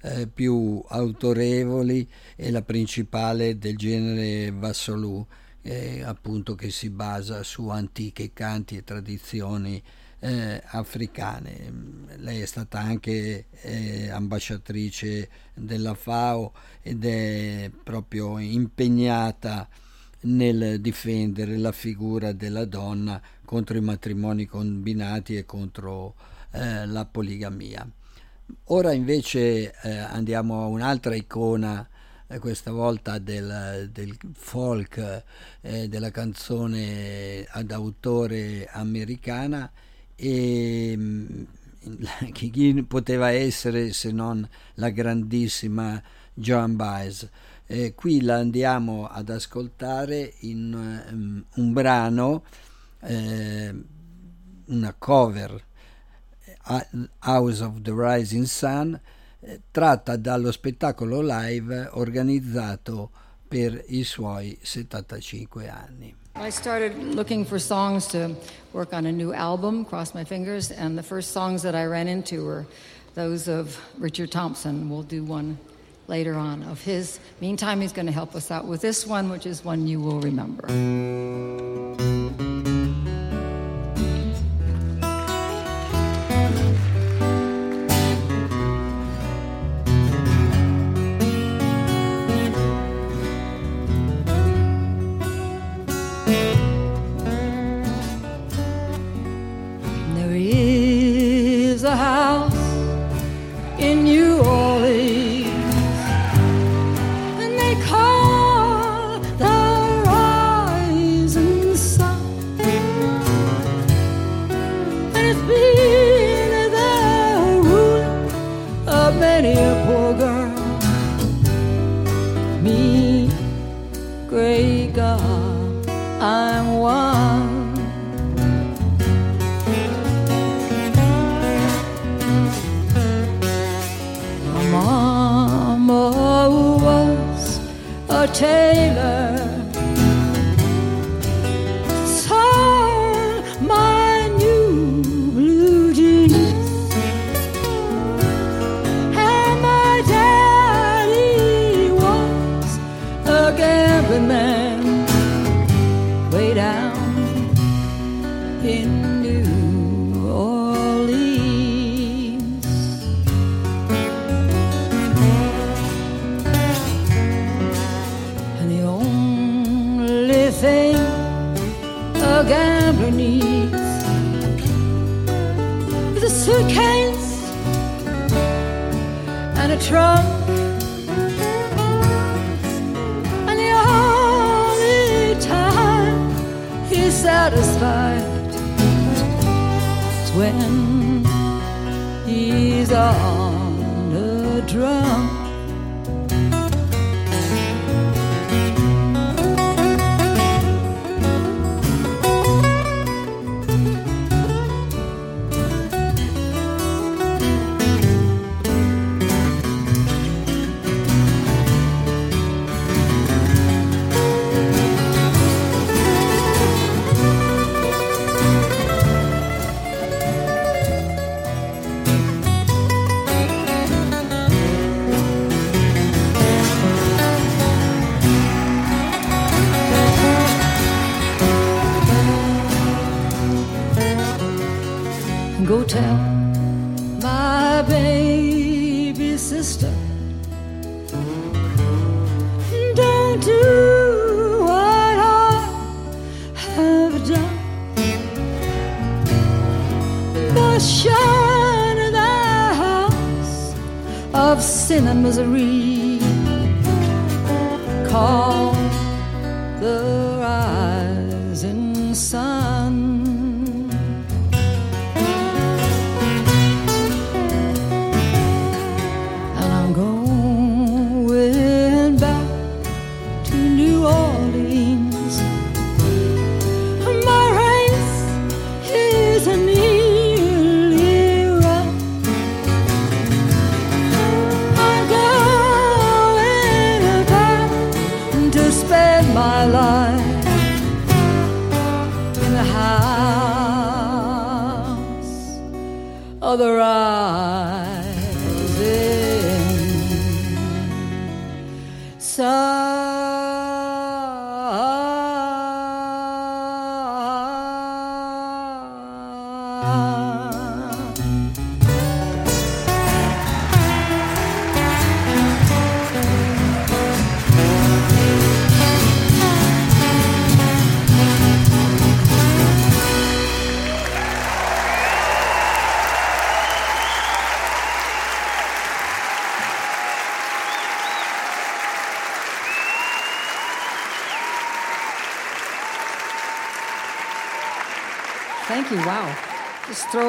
eh, 0.00 0.26
più 0.26 0.82
autorevoli 0.88 2.08
e 2.34 2.50
la 2.50 2.62
principale 2.62 3.58
del 3.58 3.76
genere 3.76 4.50
Vassolù, 4.50 5.22
eh, 5.60 6.02
appunto 6.02 6.54
che 6.54 6.70
si 6.70 6.88
basa 6.88 7.42
su 7.42 7.68
antiche 7.68 8.32
canti 8.32 8.78
e 8.78 8.84
tradizioni 8.84 9.82
eh, 10.20 10.62
africane. 10.64 11.70
Mm, 11.70 12.04
Lei 12.18 12.40
è 12.40 12.46
stata 12.46 12.78
anche 12.78 13.46
eh, 13.62 14.10
ambasciatrice 14.10 15.28
della 15.54 15.94
FAO 15.94 16.52
ed 16.82 17.04
è 17.04 17.70
proprio 17.82 18.38
impegnata 18.38 19.68
nel 20.22 20.80
difendere 20.80 21.56
la 21.56 21.72
figura 21.72 22.32
della 22.32 22.66
donna 22.66 23.20
contro 23.44 23.76
i 23.76 23.80
matrimoni 23.80 24.44
combinati 24.46 25.36
e 25.36 25.46
contro 25.46 26.14
eh, 26.52 26.86
la 26.86 27.04
poligamia. 27.06 27.88
Ora 28.64 28.92
invece 28.92 29.72
eh, 29.82 29.96
andiamo 29.96 30.62
a 30.62 30.66
un'altra 30.66 31.14
icona, 31.14 31.88
eh, 32.26 32.38
questa 32.38 32.72
volta 32.72 33.18
del, 33.18 33.88
del 33.92 34.16
folk, 34.34 35.24
eh, 35.62 35.88
della 35.88 36.10
canzone 36.10 37.46
ad 37.48 37.70
autore 37.70 38.66
americana 38.70 39.70
e 40.22 40.94
mm, 40.96 41.42
chi, 42.32 42.84
poteva 42.86 43.30
essere 43.30 43.92
se 43.94 44.12
non 44.12 44.46
la 44.74 44.90
grandissima 44.90 46.00
Joan 46.34 46.76
Baez. 46.76 47.28
Eh, 47.66 47.94
qui 47.94 48.20
la 48.20 48.36
andiamo 48.36 49.06
ad 49.06 49.30
ascoltare 49.30 50.34
in 50.40 51.06
um, 51.10 51.44
un 51.54 51.72
brano, 51.72 52.44
eh, 53.00 53.74
una 54.66 54.94
cover, 54.98 55.64
eh, 56.68 56.86
House 57.20 57.62
of 57.62 57.80
the 57.80 57.92
Rising 57.94 58.44
Sun, 58.44 59.00
eh, 59.40 59.60
tratta 59.70 60.16
dallo 60.16 60.52
spettacolo 60.52 61.20
live 61.22 61.88
organizzato 61.92 63.10
per 63.46 63.82
i 63.88 64.04
suoi 64.04 64.58
75 64.60 65.68
anni. 65.68 66.19
I 66.34 66.50
started 66.50 66.96
looking 66.96 67.44
for 67.44 67.58
songs 67.58 68.06
to 68.08 68.34
work 68.72 68.94
on 68.94 69.06
a 69.06 69.12
new 69.12 69.32
album, 69.32 69.84
cross 69.84 70.14
my 70.14 70.24
fingers, 70.24 70.70
and 70.70 70.96
the 70.96 71.02
first 71.02 71.32
songs 71.32 71.62
that 71.62 71.74
I 71.74 71.84
ran 71.84 72.08
into 72.08 72.44
were 72.44 72.66
those 73.14 73.48
of 73.48 73.78
Richard 73.98 74.30
Thompson. 74.30 74.88
We'll 74.88 75.02
do 75.02 75.24
one 75.24 75.58
later 76.06 76.34
on 76.34 76.62
of 76.64 76.80
his. 76.80 77.18
Meantime, 77.40 77.80
he's 77.80 77.92
going 77.92 78.06
to 78.06 78.12
help 78.12 78.34
us 78.34 78.50
out 78.50 78.66
with 78.66 78.80
this 78.80 79.06
one, 79.06 79.28
which 79.28 79.46
is 79.46 79.64
one 79.64 79.86
you 79.86 80.00
will 80.00 80.20
remember. 80.20 80.66
the 101.90 101.96
house. 101.96 102.39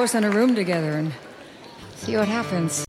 Throw 0.02 0.04
us 0.04 0.14
in 0.16 0.24
a 0.24 0.30
room 0.30 0.56
together 0.56 0.98
and 0.98 1.12
see 1.96 2.16
what 2.16 2.28
happens. 2.28 2.84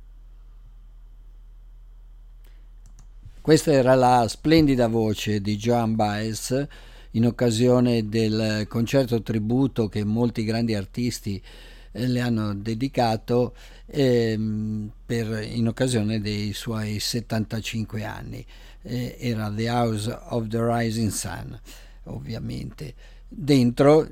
Questa 3.41 3.73
era 3.73 3.95
la 3.95 4.27
splendida 4.29 4.87
voce 4.89 5.41
di 5.41 5.57
Joan 5.57 5.95
Baez 5.95 6.67
in 7.11 7.27
occasione 7.27 8.09
del 8.09 8.67
concerto 8.69 9.21
tributo 9.21 9.89
che 9.89 10.05
molti 10.05 10.45
grandi 10.45 10.75
artisti 10.75 11.43
eh, 11.91 12.07
le 12.07 12.21
hanno 12.21 12.55
dedicato 12.55 13.55
ehm, 13.87 14.91
per- 15.05 15.43
in 15.43 15.67
occasione 15.67 16.21
dei 16.21 16.53
suoi 16.55 16.99
75 16.99 18.05
anni. 18.05 18.47
Eh, 18.83 19.17
era 19.19 19.53
The 19.55 19.69
House 19.69 20.19
of 20.29 20.47
the 20.47 20.59
Rising 20.59 21.11
Sun, 21.11 21.61
ovviamente. 22.05 22.95
Dentro 23.29 24.09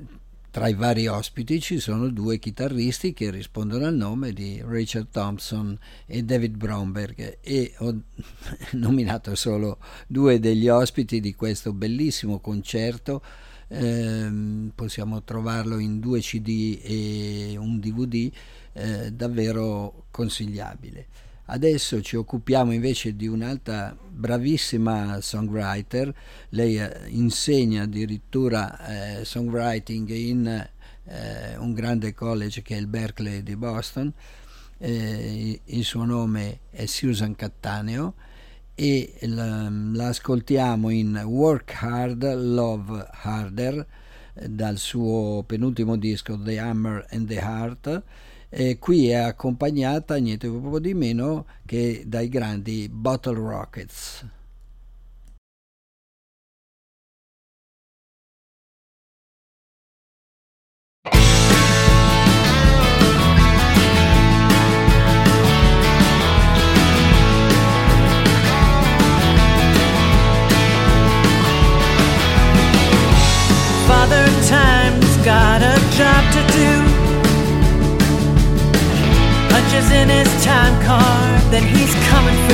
tra 0.51 0.67
i 0.67 0.73
vari 0.73 1.07
ospiti 1.07 1.61
ci 1.61 1.79
sono 1.79 2.09
due 2.09 2.37
chitarristi 2.37 3.13
che 3.13 3.31
rispondono 3.31 3.85
al 3.85 3.95
nome 3.95 4.33
di 4.33 4.61
Richard 4.65 5.07
Thompson 5.09 5.79
e 6.05 6.23
David 6.23 6.57
Bromberg 6.57 7.37
e 7.39 7.73
ho 7.77 7.95
nominato 8.73 9.33
solo 9.35 9.77
due 10.07 10.41
degli 10.41 10.67
ospiti 10.67 11.21
di 11.21 11.33
questo 11.35 11.71
bellissimo 11.71 12.39
concerto. 12.39 13.23
Ehm, 13.69 14.73
possiamo 14.75 15.23
trovarlo 15.23 15.79
in 15.79 16.01
due 16.01 16.19
CD 16.19 16.77
e 16.83 17.55
un 17.57 17.79
DVD, 17.79 18.29
eh, 18.73 19.11
davvero 19.13 20.07
consigliabile. 20.11 21.07
Adesso 21.45 22.01
ci 22.01 22.15
occupiamo 22.15 22.71
invece 22.71 23.15
di 23.15 23.27
un'altra 23.27 23.95
bravissima 24.09 25.19
songwriter, 25.21 26.13
lei 26.49 26.79
eh, 26.79 27.07
insegna 27.07 27.83
addirittura 27.83 29.19
eh, 29.19 29.25
songwriting 29.25 30.09
in 30.09 30.47
eh, 31.03 31.57
un 31.57 31.73
grande 31.73 32.13
college 32.13 32.61
che 32.61 32.75
è 32.75 32.79
il 32.79 32.87
Berkeley 32.87 33.43
di 33.43 33.55
Boston, 33.55 34.13
Eh, 34.83 35.61
il 35.63 35.83
suo 35.83 36.05
nome 36.05 36.61
è 36.71 36.87
Susan 36.87 37.35
Cattaneo 37.35 38.15
e 38.73 39.13
la, 39.27 39.69
la 39.69 40.07
ascoltiamo 40.07 40.89
in 40.89 41.21
Work 41.23 41.75
Hard, 41.83 42.23
Love 42.33 43.07
Harder 43.11 43.85
eh, 44.33 44.49
dal 44.49 44.79
suo 44.79 45.43
penultimo 45.45 45.97
disco 45.97 46.35
The 46.41 46.57
Hammer 46.57 47.05
and 47.11 47.27
the 47.27 47.35
Heart 47.39 48.03
e 48.53 48.77
qui 48.79 49.07
è 49.07 49.15
accompagnata 49.15 50.17
niente 50.17 50.49
poco 50.49 50.79
di 50.79 50.93
meno 50.93 51.45
che 51.65 52.03
dai 52.05 52.27
grandi 52.27 52.89
Bottle 52.91 53.35
Rockets. 53.35 54.25
Got 75.23 75.61
a 75.61 75.77
job 75.91 76.33
to 76.33 76.51
do. 76.51 76.90
In 79.73 80.09
his 80.09 80.27
time 80.43 80.81
card, 80.83 81.41
then 81.51 81.63
he's 81.63 81.93
coming 82.09 82.50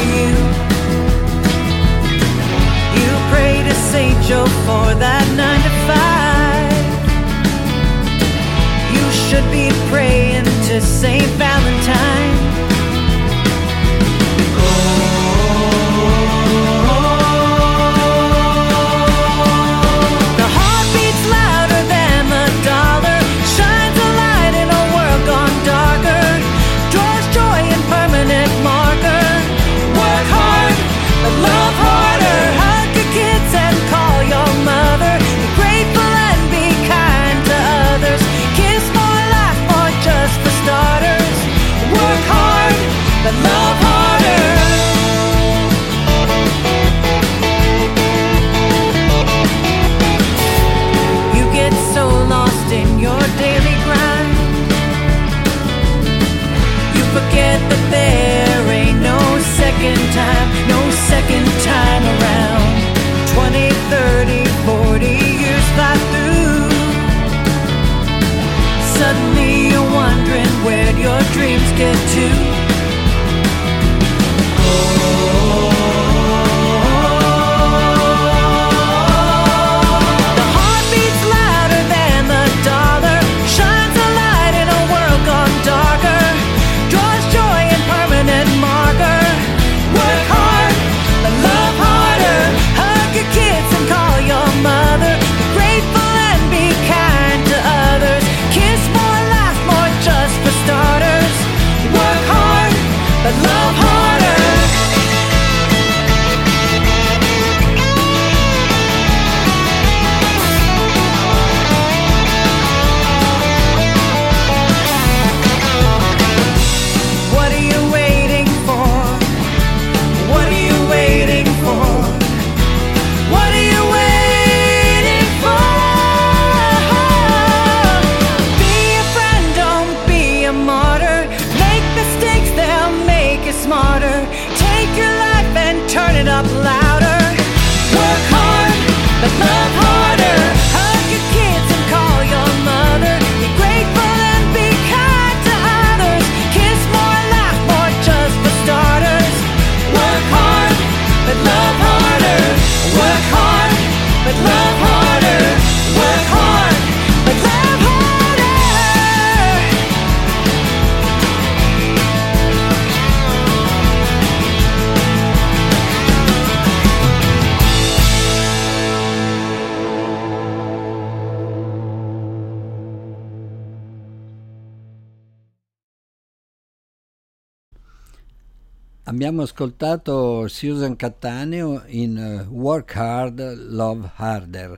Abbiamo 179.09 179.43
ascoltato 179.43 180.49
Susan 180.49 180.97
Cattaneo 180.97 181.83
in 181.85 182.17
eh, 182.17 182.45
Work 182.49 182.93
Hard, 182.97 183.39
Love 183.69 184.11
Harder, 184.15 184.77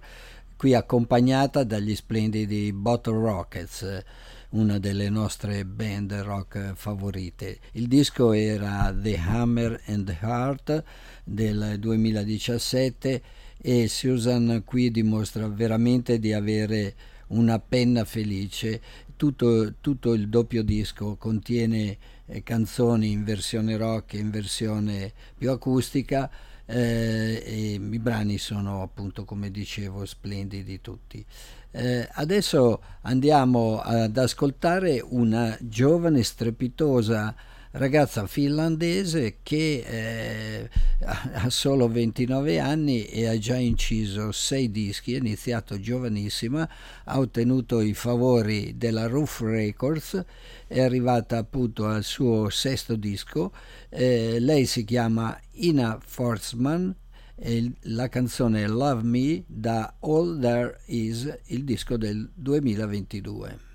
qui 0.56 0.76
accompagnata 0.76 1.64
dagli 1.64 1.96
splendidi 1.96 2.72
Bottle 2.72 3.18
Rockets, 3.18 4.04
una 4.50 4.78
delle 4.78 5.10
nostre 5.10 5.66
band 5.66 6.14
rock 6.14 6.74
favorite. 6.76 7.58
Il 7.72 7.88
disco 7.88 8.32
era 8.32 8.96
The 8.96 9.18
Hammer 9.18 9.82
and 9.88 10.06
the 10.06 10.18
Heart 10.22 10.84
del 11.24 11.78
2017 11.80 13.24
e 13.58 13.88
Susan 13.88 14.62
qui 14.64 14.92
dimostra 14.92 15.48
veramente 15.48 16.20
di 16.20 16.34
avere 16.34 16.94
una 17.30 17.58
penna 17.58 18.06
felice. 18.06 18.80
Tutto, 19.16 19.74
tutto 19.82 20.14
il 20.14 20.30
doppio 20.30 20.62
disco 20.62 21.16
contiene 21.18 21.98
canzoni 22.44 23.12
in 23.12 23.24
versione 23.24 23.76
rock 23.78 24.14
e 24.14 24.20
in 24.20 24.30
versione 24.30 25.12
più 25.38 25.50
acustica 25.52 26.30
eh, 26.66 27.78
i 27.78 28.00
brani 28.00 28.38
sono 28.38 28.84
appunto 28.84 29.26
come 29.26 29.50
dicevo 29.50 30.06
splendidi 30.06 30.80
tutti. 30.82 31.26
Eh, 31.72 32.08
adesso 32.14 32.82
andiamo 33.02 33.80
ad 33.80 34.18
ascoltare 34.18 35.04
una 35.04 35.58
giovane 35.62 36.24
strepitosa 36.24 37.36
ragazza 37.72 38.26
finlandese 38.26 39.38
che 39.44 39.84
eh, 39.86 40.70
ha 41.00 41.50
solo 41.50 41.88
29 41.88 42.60
anni 42.60 43.06
e 43.06 43.28
ha 43.28 43.38
già 43.38 43.56
inciso 43.56 44.32
sei 44.32 44.72
dischi, 44.72 45.14
è 45.14 45.18
iniziato 45.18 45.80
giovanissima, 45.80 46.68
ha 47.04 47.20
ottenuto 47.20 47.82
i 47.82 47.94
favori 47.94 48.78
della 48.78 49.08
Roof 49.08 49.42
Records, 49.42 50.24
è 50.68 50.82
arrivata 50.82 51.38
appunto 51.38 51.86
al 51.86 52.04
suo 52.04 52.50
sesto 52.50 52.96
disco, 52.96 53.54
eh, 53.90 54.40
lei 54.40 54.66
si 54.66 54.84
chiama 54.84 55.40
Ina 55.52 56.00
Forsman 56.04 56.96
e 57.36 57.72
la 57.82 58.10
canzone 58.10 58.68
Love 58.68 59.04
Me 59.04 59.44
da 59.48 59.96
All 60.00 60.40
There 60.40 60.80
Is, 60.88 61.40
il 61.46 61.64
disco 61.64 61.98
del 61.98 62.30
2022. 62.34 63.69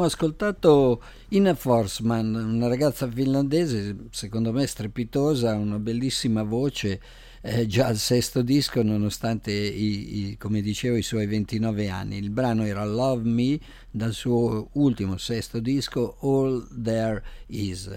Abbiamo 0.00 0.16
ascoltato 0.16 1.02
Ina 1.28 1.54
Forsman, 1.54 2.34
una 2.34 2.68
ragazza 2.68 3.06
finlandese, 3.06 3.94
secondo 4.12 4.50
me 4.50 4.66
strepitosa, 4.66 5.56
una 5.56 5.78
bellissima 5.78 6.42
voce, 6.42 6.98
eh, 7.42 7.66
già 7.66 7.88
al 7.88 7.98
sesto 7.98 8.40
disco 8.40 8.82
nonostante, 8.82 9.52
i, 9.52 10.30
i, 10.30 10.36
come 10.38 10.62
dicevo, 10.62 10.96
i 10.96 11.02
suoi 11.02 11.26
29 11.26 11.90
anni. 11.90 12.16
Il 12.16 12.30
brano 12.30 12.64
era 12.64 12.82
Love 12.86 13.28
Me 13.28 13.60
dal 13.90 14.14
suo 14.14 14.70
ultimo 14.72 15.18
sesto 15.18 15.60
disco, 15.60 16.16
All 16.20 16.66
There 16.82 17.22
Is. 17.48 17.90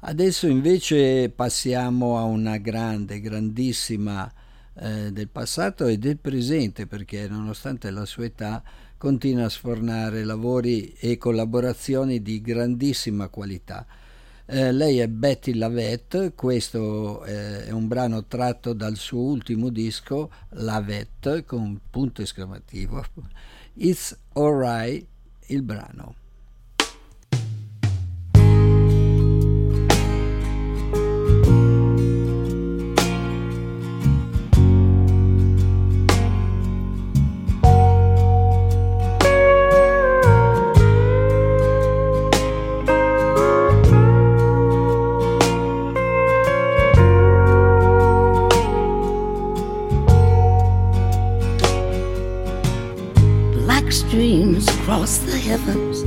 Adesso 0.00 0.48
invece 0.48 1.30
passiamo 1.30 2.18
a 2.18 2.24
una 2.24 2.56
grande, 2.56 3.20
grandissima 3.20 4.28
eh, 4.74 5.12
del 5.12 5.28
passato 5.28 5.86
e 5.86 5.96
del 5.96 6.18
presente 6.18 6.88
perché 6.88 7.28
nonostante 7.28 7.90
la 7.90 8.04
sua 8.04 8.24
età 8.24 8.62
continua 9.00 9.46
a 9.46 9.48
sfornare 9.48 10.24
lavori 10.24 10.92
e 10.92 11.16
collaborazioni 11.16 12.20
di 12.20 12.42
grandissima 12.42 13.28
qualità. 13.28 13.86
Eh, 14.44 14.72
lei 14.72 14.98
è 14.98 15.08
Betty 15.08 15.54
Lavette, 15.54 16.34
questo 16.34 17.24
eh, 17.24 17.64
è 17.64 17.70
un 17.70 17.88
brano 17.88 18.26
tratto 18.26 18.74
dal 18.74 18.96
suo 18.96 19.22
ultimo 19.22 19.70
disco, 19.70 20.30
Lavette, 20.50 21.46
con 21.46 21.80
punto 21.88 22.20
esclamativo. 22.20 23.02
It's 23.76 24.14
Alright, 24.34 25.06
il 25.46 25.62
brano. 25.62 26.19
Across 54.90 55.18
the 55.18 55.38
heavens. 55.38 56.02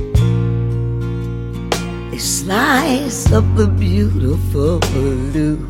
a 2.12 2.18
slice 2.18 3.32
of 3.32 3.56
the 3.56 3.66
beautiful 3.66 4.78
blue. 4.78 5.66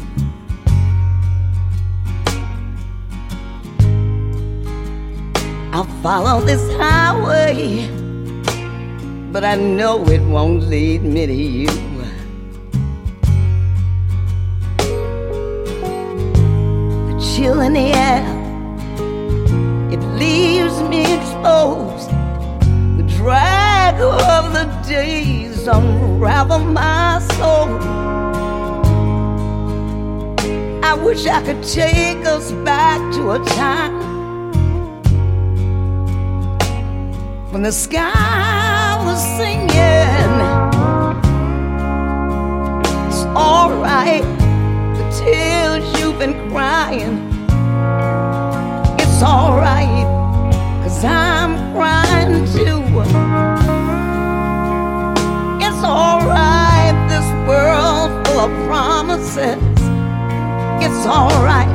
I'll 5.72 5.84
follow 6.02 6.40
this 6.40 6.64
highway, 6.76 7.86
but 9.30 9.44
I 9.44 9.54
know 9.54 10.04
it 10.06 10.22
won't 10.22 10.64
lead 10.64 11.04
me 11.04 11.26
to 11.26 11.32
you. 11.32 11.93
Days 24.86 25.66
unravel 25.66 26.58
my 26.58 27.18
soul. 27.36 27.68
I 30.84 30.94
wish 30.94 31.26
I 31.26 31.42
could 31.42 31.62
take 31.62 32.24
us 32.26 32.52
back 32.64 33.00
to 33.14 33.32
a 33.32 33.38
time 33.44 33.94
when 37.50 37.62
the 37.62 37.72
sky 37.72 38.96
was 39.06 39.20
singing. 39.38 39.68
It's 43.06 43.24
alright, 43.36 44.22
the 44.98 45.04
tears 45.18 45.84
you've 46.00 46.18
been 46.18 46.50
crying. 46.50 47.16
It's 48.98 49.22
alright, 49.22 50.06
cause 50.82 51.04
I'm 51.04 51.72
crying 51.72 52.44
too. 52.52 52.73
World 58.46 58.66
promises. 58.66 59.58
It's 60.84 61.06
alright, 61.06 61.68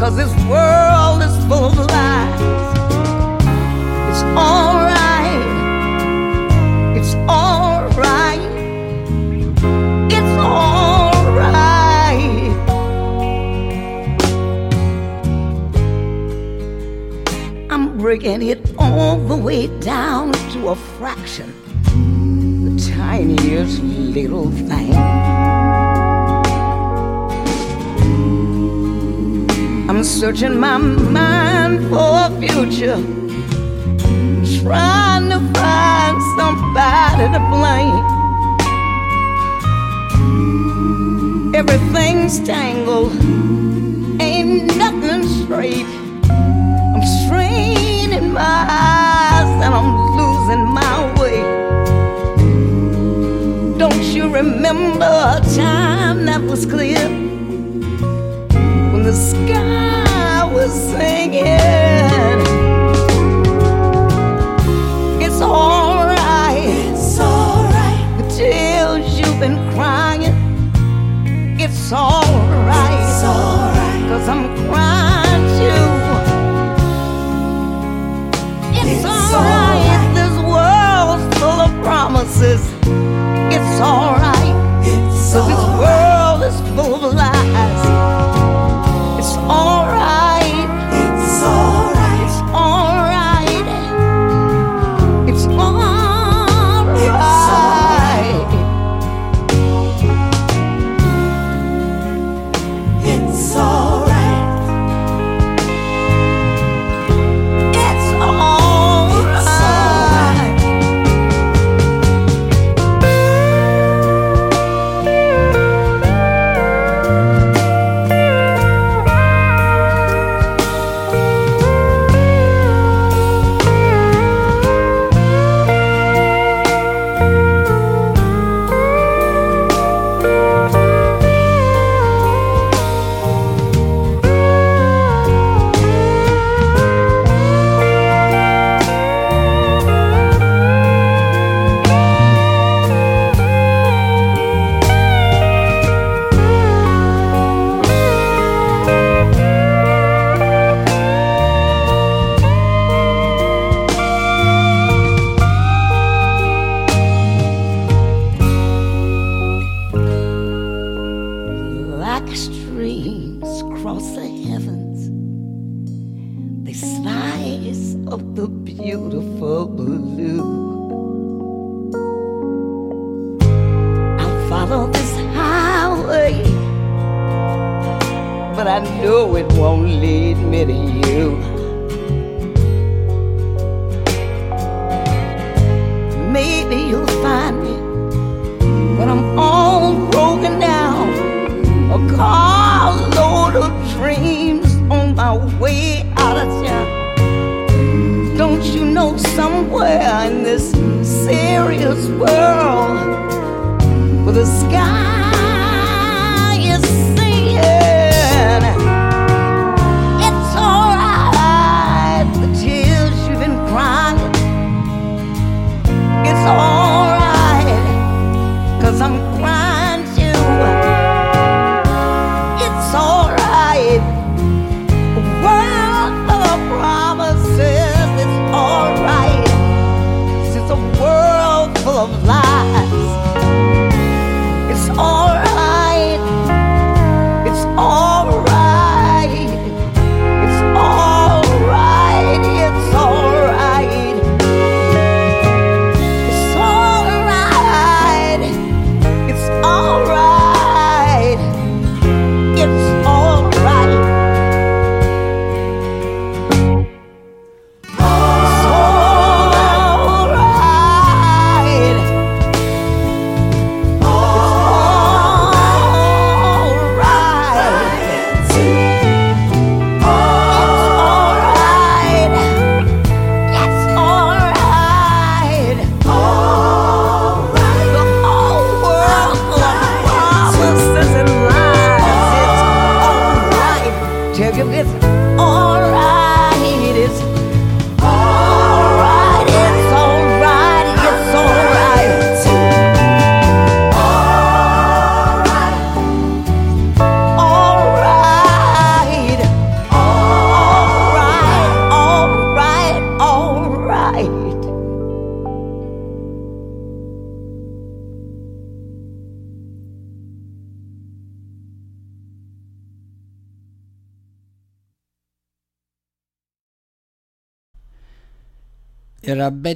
cause 0.00 0.16
this 0.16 0.32
world 0.46 1.22
is 1.22 1.36
full 1.46 1.66
of 1.66 1.76
lies. 1.76 2.40
It's 4.10 4.22
alright, 4.22 5.46
it's 6.96 7.14
alright, 7.28 8.40
it's 10.10 10.38
alright. 10.38 11.60
I'm 17.70 17.98
breaking 17.98 18.42
it 18.42 18.72
all 18.78 19.18
the 19.18 19.36
way 19.36 19.66
down 19.80 20.32
to 20.52 20.68
a 20.68 20.76
fraction, 20.76 21.52
the 22.64 22.90
tiniest 22.96 23.82
little 23.82 24.50
thing. 24.50 25.69
Searching 30.02 30.58
my 30.58 30.76
mind 30.76 31.88
for 31.88 31.98
a 31.98 32.30
future, 32.40 32.98
trying 34.60 35.28
to 35.28 35.38
find 35.58 36.22
somebody 36.36 37.26
to 37.32 37.40
blame. 37.50 38.04
Everything's 41.54 42.40
tangled, 42.40 43.12
ain't 44.20 44.76
nothing 44.76 45.22
straight. 45.42 45.86
I'm 46.30 47.04
straining 47.24 48.32
my 48.32 48.66
eyes 48.68 49.50
and 49.64 49.74
I'm 49.74 49.90
losing 50.18 50.64
my 50.80 50.96
way. 51.20 51.38
Don't 53.78 54.04
you 54.14 54.24
remember 54.34 55.04
a 55.04 55.40
time 55.56 56.24
that 56.26 56.42
was 56.42 56.64
clear 56.66 57.08
when 58.92 59.02
the 59.02 59.12
sky 59.14 59.69
singing? 60.70 61.59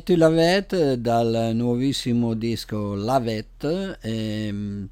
Betty 0.04 0.16
Lavette 0.16 1.00
dal 1.00 1.52
nuovissimo 1.54 2.34
disco 2.34 2.92
Lavette, 2.92 3.96
ehm, 4.02 4.86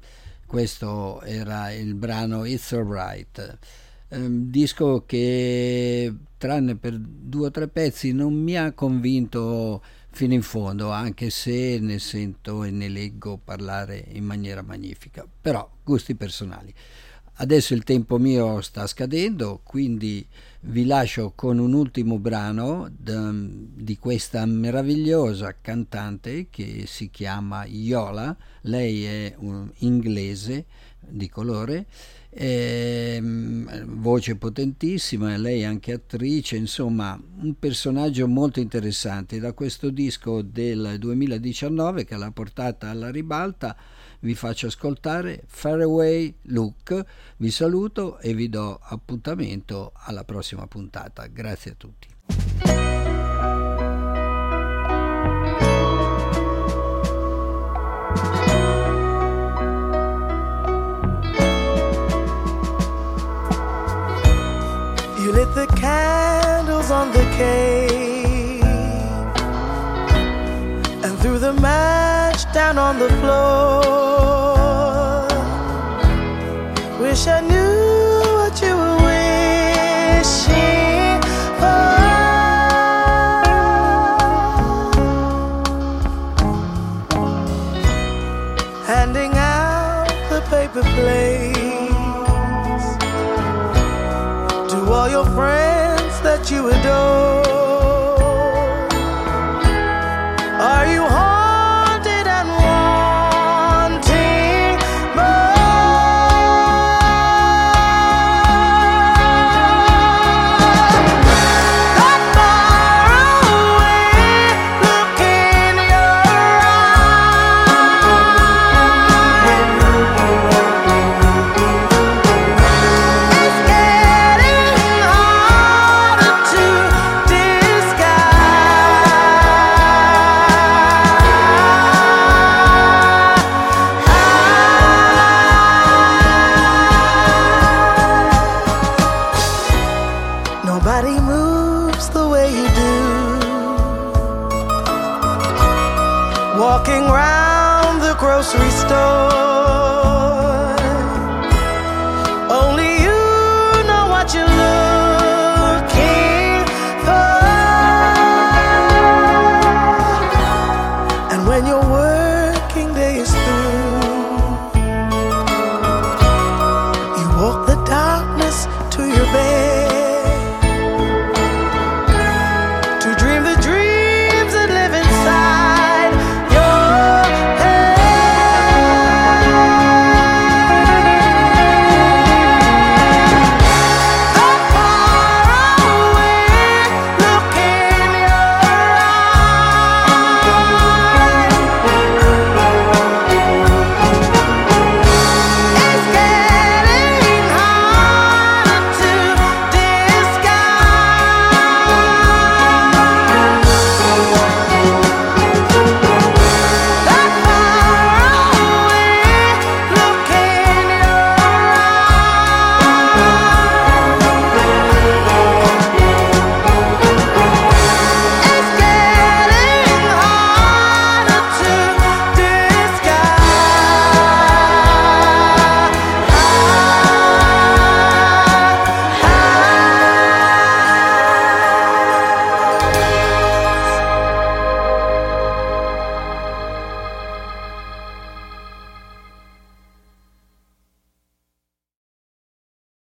questo 0.47 1.21
era 1.21 1.71
il 1.71 1.93
brano 1.93 2.45
It's 2.45 2.71
Alright, 2.71 3.59
ehm, 4.07 4.49
disco 4.49 5.03
che 5.05 6.11
tranne 6.35 6.77
per 6.77 6.97
due 6.97 7.45
o 7.45 7.51
tre 7.51 7.67
pezzi 7.67 8.11
non 8.11 8.33
mi 8.33 8.57
ha 8.57 8.71
convinto 8.71 9.83
fino 10.09 10.33
in 10.33 10.41
fondo, 10.41 10.89
anche 10.89 11.29
se 11.29 11.77
ne 11.79 11.99
sento 11.99 12.63
e 12.63 12.71
ne 12.71 12.89
leggo 12.89 13.37
parlare 13.37 14.03
in 14.13 14.23
maniera 14.23 14.63
magnifica, 14.63 15.27
però 15.41 15.69
gusti 15.83 16.15
personali. 16.15 16.73
Adesso 17.35 17.75
il 17.75 17.83
tempo 17.83 18.17
mio 18.17 18.61
sta 18.61 18.87
scadendo, 18.87 19.61
quindi 19.63 20.25
vi 20.65 20.85
lascio 20.85 21.33
con 21.35 21.57
un 21.59 21.73
ultimo 21.73 22.19
brano 22.19 22.89
di 22.89 23.97
questa 23.97 24.45
meravigliosa 24.45 25.57
cantante 25.59 26.47
che 26.49 26.85
si 26.87 27.09
chiama 27.09 27.65
Yola. 27.65 28.35
Lei 28.61 29.03
è 29.03 29.35
un 29.39 29.69
inglese 29.79 30.65
di 31.05 31.27
colore, 31.27 31.85
ehm, 32.29 33.97
voce 33.99 34.37
potentissima, 34.37 35.35
lei 35.35 35.61
è 35.61 35.65
anche 35.65 35.91
attrice, 35.91 36.55
insomma 36.55 37.21
un 37.41 37.59
personaggio 37.59 38.25
molto 38.29 38.61
interessante. 38.61 39.39
Da 39.39 39.51
questo 39.51 39.89
disco 39.89 40.41
del 40.41 40.95
2019 40.97 42.05
che 42.05 42.15
l'ha 42.15 42.31
portata 42.31 42.89
alla 42.89 43.11
ribalta 43.11 43.75
vi 44.23 44.35
faccio 44.35 44.67
ascoltare 44.67 45.43
Faraway 45.47 46.33
Look, 46.43 47.05
vi 47.37 47.51
saluto 47.51 48.19
e 48.19 48.33
vi 48.33 48.49
do 48.49 48.79
appuntamento 48.81 49.91
alla 49.95 50.23
prossima 50.23 50.65
puntata. 50.65 51.27
Grazie 51.27 51.71
a 51.71 51.75
tutti. 51.77 52.07
You 65.19 65.31
lit 65.31 65.53
the 65.53 65.67
candles 65.75 66.89
on 66.89 67.11
the 67.11 67.23
cave 67.37 68.63
and 71.03 71.17
threw 71.19 71.39
the 71.39 71.53
match 72.33 72.51
down 72.51 72.77
on 72.77 72.99
the 72.99 73.09
floor. 73.09 74.22